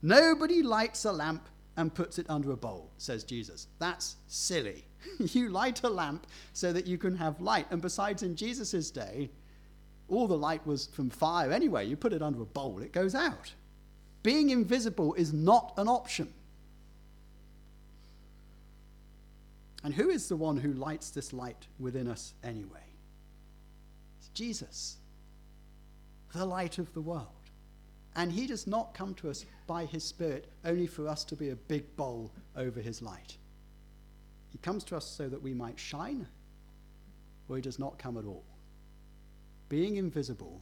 Nobody 0.00 0.62
lights 0.62 1.04
a 1.04 1.12
lamp 1.12 1.48
and 1.76 1.94
puts 1.94 2.18
it 2.18 2.26
under 2.28 2.52
a 2.52 2.56
bowl, 2.56 2.90
says 2.98 3.24
Jesus. 3.24 3.68
That's 3.78 4.16
silly. 4.28 4.84
you 5.18 5.48
light 5.48 5.82
a 5.82 5.88
lamp 5.88 6.26
so 6.52 6.72
that 6.72 6.86
you 6.86 6.98
can 6.98 7.16
have 7.16 7.40
light. 7.40 7.66
And 7.70 7.80
besides, 7.80 8.22
in 8.22 8.36
Jesus' 8.36 8.90
day, 8.90 9.30
all 10.08 10.28
the 10.28 10.36
light 10.36 10.66
was 10.66 10.86
from 10.86 11.10
fire 11.10 11.52
anyway. 11.52 11.86
You 11.86 11.96
put 11.96 12.12
it 12.12 12.22
under 12.22 12.42
a 12.42 12.46
bowl, 12.46 12.80
it 12.80 12.92
goes 12.92 13.14
out. 13.14 13.52
Being 14.22 14.50
invisible 14.50 15.14
is 15.14 15.32
not 15.32 15.72
an 15.76 15.88
option. 15.88 16.32
And 19.84 19.94
who 19.94 20.10
is 20.10 20.28
the 20.28 20.36
one 20.36 20.58
who 20.58 20.72
lights 20.72 21.10
this 21.10 21.32
light 21.32 21.66
within 21.80 22.06
us 22.06 22.34
anyway? 22.44 22.86
It's 24.18 24.28
Jesus, 24.28 24.98
the 26.32 26.46
light 26.46 26.78
of 26.78 26.92
the 26.94 27.00
world. 27.00 27.26
And 28.14 28.30
he 28.30 28.46
does 28.46 28.66
not 28.66 28.94
come 28.94 29.14
to 29.14 29.30
us 29.30 29.46
by 29.66 29.86
his 29.86 30.04
Spirit 30.04 30.48
only 30.64 30.86
for 30.86 31.08
us 31.08 31.24
to 31.24 31.36
be 31.36 31.50
a 31.50 31.56
big 31.56 31.96
bowl 31.96 32.30
over 32.56 32.80
his 32.80 33.00
light. 33.00 33.36
He 34.50 34.58
comes 34.58 34.84
to 34.84 34.96
us 34.96 35.06
so 35.06 35.28
that 35.28 35.40
we 35.40 35.54
might 35.54 35.78
shine, 35.78 36.26
or 37.48 37.56
he 37.56 37.62
does 37.62 37.78
not 37.78 37.98
come 37.98 38.18
at 38.18 38.26
all. 38.26 38.44
Being 39.70 39.96
invisible 39.96 40.60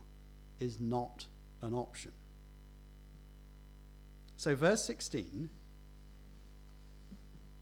is 0.61 0.79
not 0.79 1.27
an 1.63 1.75
option. 1.75 2.13
So, 4.37 4.55
verse 4.55 4.85
16 4.85 5.51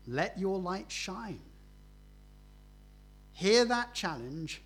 let 0.09 0.39
your 0.39 0.59
light 0.59 0.91
shine. 0.91 1.41
Hear 3.33 3.67
that 3.67 3.95
challenge 3.95 4.63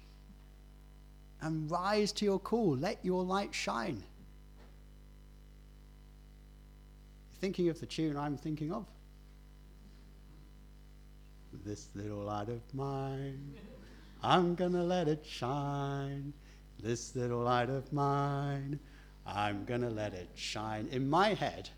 and 1.41 1.69
rise 1.71 2.13
to 2.13 2.25
your 2.25 2.39
call. 2.39 2.77
Let 2.77 3.05
your 3.05 3.25
light 3.25 3.53
shine. 3.53 4.05
Thinking 7.43 7.69
of 7.69 7.81
the 7.81 7.87
tune 7.87 8.17
I'm 8.17 8.37
thinking 8.37 8.73
of? 8.73 8.87
this 11.65 11.89
little 11.95 12.19
light 12.19 12.49
of 12.49 12.63
mine. 12.73 13.55
I'm 14.23 14.55
gonna 14.55 14.85
let 14.85 15.09
it 15.09 15.27
shine. 15.29 16.33
This 16.81 17.17
little 17.17 17.41
light 17.41 17.69
of 17.69 17.93
mine. 17.93 18.79
I'm 19.27 19.65
gonna 19.65 19.91
let 19.91 20.15
it 20.15 20.29
shine. 20.37 20.89
In 20.93 21.11
my 21.11 21.35
head, 21.35 21.69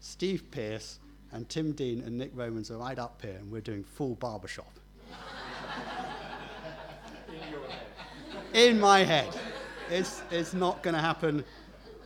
Steve 0.00 0.50
Pierce 0.50 0.98
and 1.32 1.48
Tim 1.48 1.72
Dean 1.72 2.02
and 2.02 2.18
Nick 2.18 2.32
Romans 2.34 2.70
are 2.70 2.76
right 2.76 2.98
up 2.98 3.20
here, 3.22 3.36
and 3.38 3.50
we're 3.50 3.62
doing 3.62 3.84
full 3.84 4.16
barbershop. 4.16 4.78
In 7.28 7.50
your 7.50 7.60
head. 7.68 8.54
In 8.54 8.78
my 8.78 8.98
head. 9.00 9.34
It's, 9.90 10.22
it's 10.30 10.52
not 10.52 10.82
going 10.82 10.94
to 10.94 11.00
happen. 11.00 11.44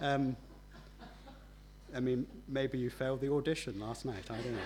Um, 0.00 0.36
I 1.94 2.00
mean, 2.00 2.26
maybe 2.48 2.78
you 2.78 2.90
failed 2.90 3.20
the 3.20 3.32
audition 3.32 3.80
last 3.80 4.04
night. 4.04 4.24
I 4.30 4.36
don't 4.36 4.52
know. 4.52 4.58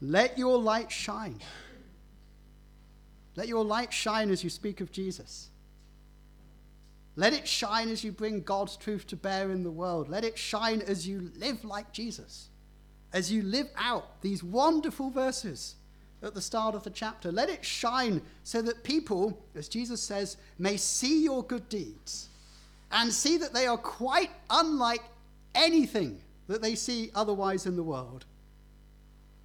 Let 0.00 0.38
your 0.38 0.58
light 0.58 0.92
shine. 0.92 1.40
Let 3.36 3.48
your 3.48 3.64
light 3.64 3.92
shine 3.92 4.30
as 4.30 4.44
you 4.44 4.50
speak 4.50 4.80
of 4.80 4.92
Jesus. 4.92 5.48
Let 7.16 7.32
it 7.32 7.48
shine 7.48 7.88
as 7.88 8.04
you 8.04 8.12
bring 8.12 8.42
God's 8.42 8.76
truth 8.76 9.06
to 9.08 9.16
bear 9.16 9.50
in 9.50 9.64
the 9.64 9.70
world. 9.70 10.08
Let 10.08 10.24
it 10.24 10.38
shine 10.38 10.82
as 10.82 11.06
you 11.06 11.32
live 11.36 11.64
like 11.64 11.92
Jesus, 11.92 12.48
as 13.12 13.32
you 13.32 13.42
live 13.42 13.68
out 13.76 14.20
these 14.22 14.44
wonderful 14.44 15.10
verses 15.10 15.74
at 16.22 16.34
the 16.34 16.40
start 16.40 16.74
of 16.74 16.84
the 16.84 16.90
chapter. 16.90 17.32
Let 17.32 17.48
it 17.48 17.64
shine 17.64 18.22
so 18.44 18.62
that 18.62 18.84
people, 18.84 19.42
as 19.56 19.68
Jesus 19.68 20.00
says, 20.00 20.36
may 20.58 20.76
see 20.76 21.24
your 21.24 21.42
good 21.42 21.68
deeds 21.68 22.28
and 22.90 23.12
see 23.12 23.36
that 23.36 23.52
they 23.52 23.66
are 23.66 23.76
quite 23.76 24.30
unlike 24.50 25.02
anything 25.54 26.20
that 26.46 26.62
they 26.62 26.74
see 26.74 27.10
otherwise 27.14 27.66
in 27.66 27.76
the 27.76 27.82
world. 27.82 28.24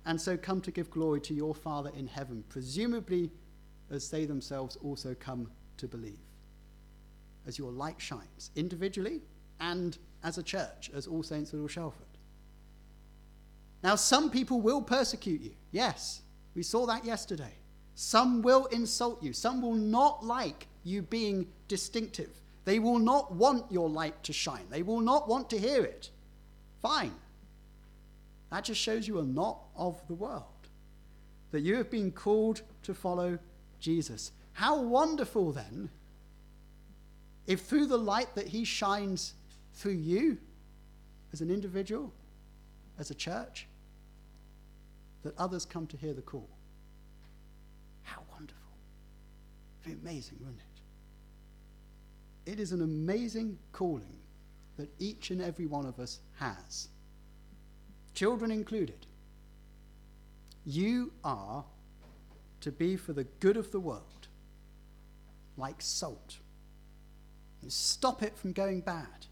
And 0.05 0.19
so 0.19 0.37
come 0.37 0.61
to 0.61 0.71
give 0.71 0.89
glory 0.89 1.21
to 1.21 1.33
your 1.33 1.55
Father 1.55 1.91
in 1.95 2.07
heaven, 2.07 2.43
presumably 2.49 3.31
as 3.89 4.09
they 4.09 4.25
themselves 4.25 4.77
also 4.83 5.15
come 5.19 5.49
to 5.77 5.87
believe. 5.87 6.19
As 7.45 7.57
your 7.57 7.71
light 7.71 7.99
shines 7.99 8.51
individually 8.55 9.21
and 9.59 9.97
as 10.23 10.37
a 10.37 10.43
church, 10.43 10.89
as 10.93 11.07
All 11.07 11.23
Saints 11.23 11.53
Little 11.53 11.67
Shelford. 11.67 12.05
Now, 13.83 13.95
some 13.95 14.29
people 14.29 14.61
will 14.61 14.81
persecute 14.81 15.41
you, 15.41 15.51
yes, 15.71 16.21
we 16.55 16.63
saw 16.63 16.85
that 16.85 17.03
yesterday. 17.03 17.53
Some 17.95 18.41
will 18.41 18.65
insult 18.67 19.21
you. 19.21 19.33
Some 19.33 19.61
will 19.61 19.75
not 19.75 20.25
like 20.25 20.67
you 20.83 21.01
being 21.01 21.47
distinctive. 21.67 22.29
They 22.65 22.79
will 22.79 22.99
not 22.99 23.33
want 23.33 23.71
your 23.71 23.89
light 23.89 24.23
to 24.23 24.33
shine. 24.33 24.65
They 24.69 24.83
will 24.83 25.01
not 25.01 25.27
want 25.27 25.49
to 25.49 25.57
hear 25.57 25.83
it. 25.83 26.09
Fine. 26.81 27.13
That 28.51 28.63
just 28.63 28.79
shows 28.79 29.07
you 29.07 29.19
are 29.19 29.23
not 29.23 29.59
of 29.75 30.01
the 30.07 30.13
world. 30.13 30.43
That 31.51 31.61
you 31.61 31.75
have 31.75 31.89
been 31.89 32.11
called 32.11 32.61
to 32.83 32.93
follow 32.93 33.39
Jesus. 33.79 34.31
How 34.53 34.81
wonderful 34.81 35.51
then 35.51 35.89
if 37.47 37.61
through 37.61 37.87
the 37.87 37.97
light 37.97 38.33
that 38.35 38.47
he 38.47 38.63
shines 38.63 39.33
through 39.73 39.93
you 39.93 40.37
as 41.33 41.41
an 41.41 41.49
individual, 41.49 42.13
as 42.97 43.11
a 43.11 43.15
church, 43.15 43.67
that 45.23 45.37
others 45.37 45.65
come 45.65 45.87
to 45.87 45.97
hear 45.97 46.13
the 46.13 46.21
call. 46.21 46.47
How 48.03 48.21
wonderful. 48.31 48.61
It'd 49.85 50.03
be 50.03 50.09
amazing, 50.09 50.37
wouldn't 50.39 50.59
it? 50.59 50.72
It 52.45 52.59
is 52.59 52.71
an 52.71 52.81
amazing 52.81 53.57
calling 53.71 54.17
that 54.77 54.89
each 54.99 55.31
and 55.31 55.41
every 55.41 55.65
one 55.65 55.85
of 55.85 55.99
us 55.99 56.19
has, 56.39 56.89
children 58.13 58.51
included. 58.51 59.05
You 60.65 61.11
are 61.23 61.63
to 62.61 62.71
be 62.71 62.95
for 62.95 63.13
the 63.13 63.25
good 63.39 63.57
of 63.57 63.71
the 63.71 63.79
world, 63.79 64.27
like 65.57 65.81
salt. 65.81 66.37
And 67.61 67.71
stop 67.71 68.23
it 68.23 68.37
from 68.37 68.51
going 68.51 68.81
bad. 68.81 69.27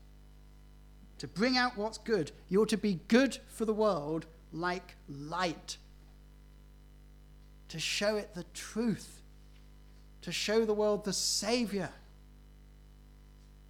To 1.18 1.28
bring 1.28 1.58
out 1.58 1.78
what's 1.78 1.98
good, 1.98 2.32
you're 2.50 2.66
to 2.68 2.78
be 2.78 3.00
good 3.08 3.38
for 3.48 3.66
the 3.66 3.74
world 3.74 4.26
like 4.52 4.96
light 5.08 5.78
to 7.72 7.80
show 7.80 8.18
it 8.18 8.34
the 8.36 8.44
truth, 8.54 9.22
to 10.22 10.32
show 10.32 10.66
the 10.66 10.74
world 10.74 11.06
the 11.06 11.14
Savior. 11.14 11.90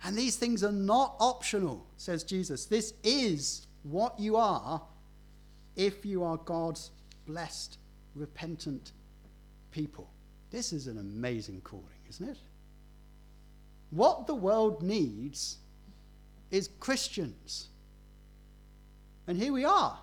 And 0.04 0.18
these 0.18 0.36
things 0.36 0.64
are 0.64 0.72
not 0.72 1.16
optional, 1.20 1.86
says 1.98 2.24
Jesus. 2.24 2.66
This 2.66 2.94
is 3.04 3.68
what 3.84 4.20
you 4.20 4.36
are 4.36 4.82
if 5.76 6.06
you 6.06 6.24
are 6.24 6.38
God's 6.38 6.92
blessed, 7.26 7.78
repentant 8.16 8.94
people. 9.72 10.10
This 10.50 10.74
is 10.74 10.88
an 10.88 10.98
amazing 10.98 11.62
calling, 11.62 11.86
isn't 12.10 12.30
it? 12.30 12.38
What 13.92 14.26
the 14.26 14.36
world 14.36 14.82
needs 14.82 15.58
is 16.50 16.70
Christians. 16.80 17.68
And 19.28 19.38
here 19.38 19.54
we 19.54 19.66
are. 19.66 19.98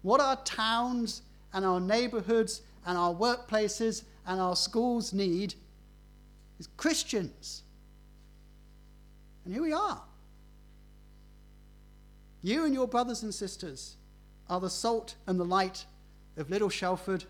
What 0.00 0.20
our 0.20 0.36
towns 0.44 1.22
and 1.52 1.64
our 1.64 1.80
neighborhoods 1.80 2.62
and 2.86 2.98
our 2.98 3.14
workplaces 3.14 4.02
and 4.26 4.40
our 4.40 4.56
schools 4.56 5.12
need 5.12 5.54
is 6.58 6.68
Christians. 6.76 7.62
And 9.44 9.52
here 9.52 9.62
we 9.62 9.72
are. 9.72 10.02
You 12.42 12.64
and 12.64 12.74
your 12.74 12.88
brothers 12.88 13.22
and 13.22 13.32
sisters 13.32 13.96
are 14.48 14.60
the 14.60 14.70
salt 14.70 15.14
and 15.26 15.38
the 15.38 15.44
light 15.44 15.84
of 16.36 16.50
Little 16.50 16.68
Shelford 16.68 17.24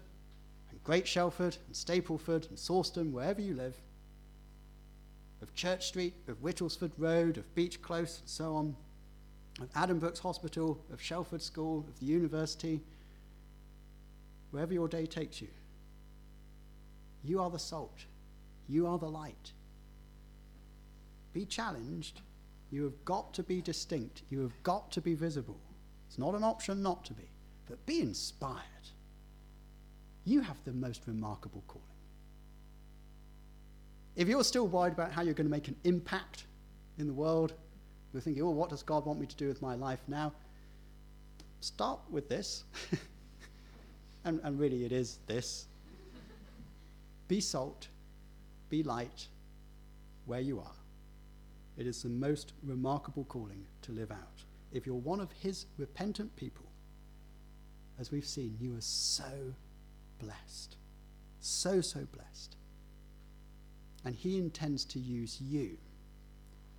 and 0.70 0.83
Great 0.85 1.07
Shelford 1.07 1.57
and 1.66 1.77
Stapleford 1.77 2.48
and 2.48 2.59
Sawston, 2.59 3.12
wherever 3.12 3.40
you 3.40 3.55
live, 3.55 3.77
of 5.42 5.55
Church 5.55 5.88
Street, 5.88 6.14
of 6.29 6.40
Whittlesford 6.42 6.92
Road, 6.96 7.37
of 7.37 7.55
Beach 7.55 7.83
Close, 7.83 8.20
and 8.20 8.29
so 8.29 8.55
on, 8.55 8.77
of 9.61 9.70
Addenbrooke's 9.75 10.20
Hospital, 10.20 10.81
of 10.92 11.03
Shelford 11.03 11.42
School, 11.42 11.85
of 11.88 11.98
the 12.01 12.07
university, 12.07 12.81
wherever 14.51 14.72
your 14.72 14.88
day 14.88 15.05
takes 15.05 15.42
you. 15.42 15.48
You 17.25 17.40
are 17.40 17.51
the 17.51 17.59
salt. 17.59 18.05
You 18.68 18.87
are 18.87 18.98
the 18.98 19.09
light. 19.09 19.53
Be 21.33 21.45
challenged. 21.45 22.21
You 22.71 22.85
have 22.85 23.05
got 23.05 23.35
to 23.35 23.42
be 23.42 23.61
distinct. 23.61 24.23
You 24.31 24.40
have 24.40 24.62
got 24.62 24.90
to 24.92 25.01
be 25.01 25.14
visible. 25.14 25.61
It's 26.09 26.18
not 26.18 26.35
an 26.35 26.45
option 26.45 26.83
not 26.83 27.05
to 27.07 27.14
be, 27.14 27.29
but 27.68 27.85
be 27.87 28.01
inspired. 28.01 28.61
You 30.25 30.40
have 30.40 30.62
the 30.64 30.73
most 30.73 31.03
remarkable 31.07 31.62
calling. 31.66 31.87
If 34.14 34.29
you're 34.29 34.45
still 34.45 34.68
worried 34.68 34.92
about 34.92 35.12
how 35.12 35.23
you're 35.23 35.35
going 35.35 35.47
to 35.47 35.51
make 35.51 35.68
an 35.68 35.77
impact 35.85 36.45
in 36.99 37.07
the 37.07 37.12
world, 37.14 37.55
you're 38.12 38.21
thinking, 38.21 38.42
oh, 38.42 38.51
what 38.51 38.68
does 38.68 38.83
God 38.83 39.07
want 39.07 39.18
me 39.18 39.27
to 39.27 39.37
do 39.37 39.49
with 39.49 39.62
my 39.62 39.75
life 39.75 40.01
now? 40.07 40.33
Start 41.61 42.01
with 42.11 42.29
this. 42.29 42.64
and, 44.25 44.40
and 44.42 44.59
really 44.59 44.85
it 44.85 44.92
is 44.92 45.18
this 45.27 45.66
be 47.29 47.40
salt, 47.40 47.88
be 48.68 48.83
light 48.83 49.27
where 50.27 50.40
you 50.40 50.61
are. 50.61 50.82
It 51.77 51.87
is 51.87 52.03
the 52.03 52.09
most 52.09 52.53
remarkable 52.63 53.25
calling 53.25 53.65
to 53.83 53.93
live 53.93 54.11
out. 54.11 54.45
If 54.73 54.87
you're 54.87 54.95
one 54.95 55.21
of 55.21 55.33
his 55.33 55.67
repentant 55.79 56.35
people, 56.37 56.67
as 57.99 58.11
we've 58.11 58.27
seen, 58.27 58.57
you 58.61 58.77
are 58.77 58.81
so 58.81 59.55
blessed. 60.19 60.77
So, 61.41 61.81
so 61.81 62.07
blessed. 62.13 62.57
And 64.05 64.15
he 64.15 64.39
intends 64.39 64.85
to 64.87 64.99
use 64.99 65.41
you 65.41 65.79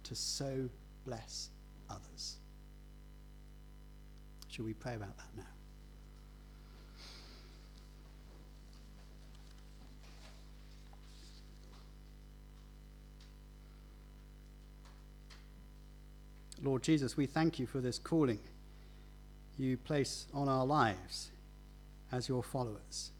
to 0.04 0.16
so 0.16 0.70
bless 1.06 1.50
others. 1.90 2.38
Shall 4.50 4.66
we 4.66 4.74
pray 4.74 4.96
about 4.96 5.18
that 5.18 5.30
now? 5.36 5.53
Lord 16.64 16.82
Jesus, 16.82 17.18
we 17.18 17.26
thank 17.26 17.60
you 17.60 17.68
for 17.68 17.82
this 17.82 18.00
calling 18.00 18.40
you 19.58 19.78
place 19.78 20.28
on 20.34 20.48
our 20.48 20.66
lives 20.66 21.30
as 22.12 22.30
your 22.30 22.42
followers. 22.42 23.12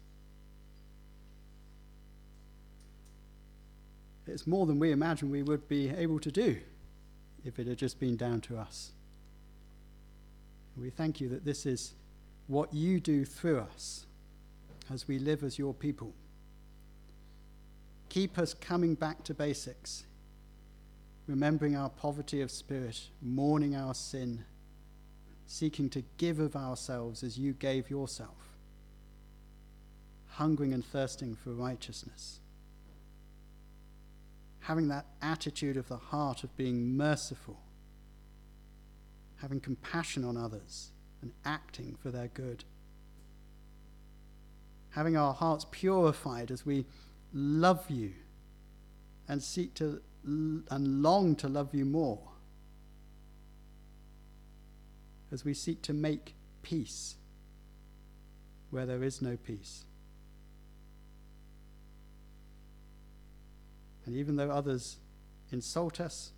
It's 4.26 4.46
more 4.46 4.64
than 4.64 4.78
we 4.78 4.90
imagine 4.90 5.30
we 5.30 5.42
would 5.42 5.68
be 5.68 5.90
able 5.90 6.18
to 6.20 6.32
do 6.32 6.58
if 7.44 7.58
it 7.58 7.66
had 7.66 7.76
just 7.76 8.00
been 8.00 8.16
down 8.16 8.40
to 8.42 8.56
us. 8.56 8.92
We 10.76 10.90
thank 10.90 11.20
you 11.20 11.28
that 11.28 11.44
this 11.44 11.66
is 11.66 11.94
what 12.46 12.72
you 12.72 12.98
do 12.98 13.24
through 13.24 13.60
us 13.60 14.06
as 14.92 15.06
we 15.06 15.18
live 15.18 15.44
as 15.44 15.58
your 15.58 15.74
people. 15.74 16.12
Keep 18.08 18.38
us 18.38 18.54
coming 18.54 18.94
back 18.94 19.22
to 19.24 19.34
basics 19.34 20.04
remembering 21.26 21.76
our 21.76 21.88
poverty 21.88 22.40
of 22.40 22.50
spirit, 22.50 23.08
mourning 23.22 23.74
our 23.74 23.94
sin, 23.94 24.44
seeking 25.46 25.88
to 25.90 26.02
give 26.16 26.38
of 26.38 26.56
ourselves 26.56 27.22
as 27.22 27.38
you 27.38 27.52
gave 27.52 27.90
yourself, 27.90 28.56
hungering 30.26 30.72
and 30.72 30.84
thirsting 30.84 31.34
for 31.34 31.50
righteousness, 31.50 32.40
having 34.60 34.88
that 34.88 35.06
attitude 35.22 35.76
of 35.76 35.88
the 35.88 35.96
heart 35.96 36.44
of 36.44 36.56
being 36.56 36.96
merciful, 36.96 37.60
having 39.36 39.60
compassion 39.60 40.24
on 40.24 40.36
others, 40.36 40.90
and 41.22 41.32
acting 41.44 41.96
for 42.02 42.10
their 42.10 42.28
good. 42.28 42.64
Having 44.90 45.16
our 45.16 45.32
hearts 45.32 45.66
purified 45.70 46.50
as 46.50 46.64
we 46.64 46.84
love 47.32 47.90
you 47.90 48.12
and 49.26 49.42
seek 49.42 49.74
to 49.74 50.00
and 50.24 51.02
long 51.02 51.36
to 51.36 51.48
love 51.48 51.74
you 51.74 51.84
more 51.84 52.20
as 55.30 55.44
we 55.44 55.52
seek 55.52 55.82
to 55.82 55.92
make 55.92 56.34
peace 56.62 57.16
where 58.70 58.86
there 58.86 59.02
is 59.02 59.20
no 59.20 59.36
peace. 59.36 59.84
And 64.06 64.16
even 64.16 64.36
though 64.36 64.50
others 64.50 64.98
insult 65.50 66.00
us 66.00 66.32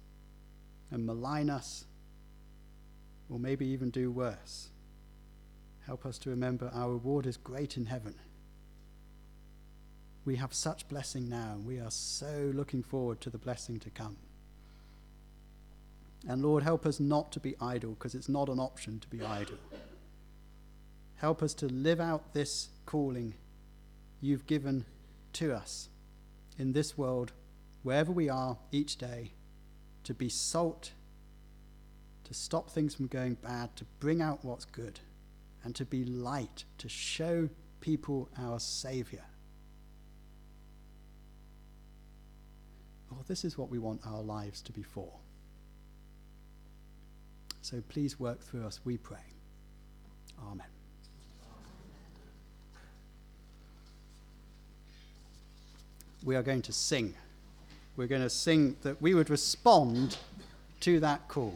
and 0.90 1.04
malign 1.04 1.50
us, 1.50 1.84
or 3.28 3.38
maybe 3.38 3.66
even 3.66 3.90
do 3.90 4.10
worse, 4.10 4.68
help 5.84 6.06
us 6.06 6.18
to 6.18 6.30
remember 6.30 6.70
our 6.72 6.92
reward 6.92 7.26
is 7.26 7.36
great 7.36 7.76
in 7.76 7.86
heaven. 7.86 8.14
We 10.26 10.36
have 10.36 10.52
such 10.52 10.88
blessing 10.88 11.28
now, 11.28 11.52
and 11.52 11.64
we 11.64 11.78
are 11.78 11.90
so 11.90 12.50
looking 12.52 12.82
forward 12.82 13.20
to 13.22 13.30
the 13.30 13.38
blessing 13.38 13.78
to 13.78 13.90
come. 13.90 14.16
And 16.28 16.42
Lord, 16.42 16.64
help 16.64 16.84
us 16.84 16.98
not 16.98 17.30
to 17.32 17.40
be 17.40 17.54
idle, 17.60 17.92
because 17.92 18.16
it's 18.16 18.28
not 18.28 18.48
an 18.48 18.58
option 18.58 18.98
to 18.98 19.08
be 19.08 19.22
idle. 19.22 19.56
Help 21.14 21.44
us 21.44 21.54
to 21.54 21.66
live 21.66 22.00
out 22.00 22.34
this 22.34 22.70
calling 22.86 23.34
you've 24.20 24.46
given 24.46 24.84
to 25.34 25.54
us 25.54 25.88
in 26.58 26.72
this 26.72 26.98
world, 26.98 27.30
wherever 27.84 28.10
we 28.10 28.28
are 28.28 28.58
each 28.72 28.96
day, 28.96 29.30
to 30.02 30.12
be 30.12 30.28
salt, 30.28 30.90
to 32.24 32.34
stop 32.34 32.68
things 32.68 32.96
from 32.96 33.06
going 33.06 33.34
bad, 33.34 33.76
to 33.76 33.84
bring 34.00 34.20
out 34.20 34.44
what's 34.44 34.64
good, 34.64 34.98
and 35.62 35.76
to 35.76 35.84
be 35.84 36.04
light, 36.04 36.64
to 36.78 36.88
show 36.88 37.48
people 37.80 38.28
our 38.36 38.58
Saviour. 38.58 39.22
Lord, 43.10 43.26
this 43.26 43.44
is 43.44 43.56
what 43.56 43.70
we 43.70 43.78
want 43.78 44.00
our 44.06 44.22
lives 44.22 44.60
to 44.62 44.72
be 44.72 44.82
for. 44.82 45.10
So 47.62 47.82
please 47.88 48.18
work 48.20 48.40
through 48.40 48.64
us, 48.64 48.80
we 48.84 48.96
pray. 48.96 49.18
Amen. 50.40 50.66
We 56.24 56.36
are 56.36 56.42
going 56.42 56.62
to 56.62 56.72
sing. 56.72 57.14
We're 57.96 58.08
going 58.08 58.22
to 58.22 58.30
sing 58.30 58.76
that 58.82 59.00
we 59.00 59.14
would 59.14 59.30
respond 59.30 60.16
to 60.80 61.00
that 61.00 61.28
call. 61.28 61.54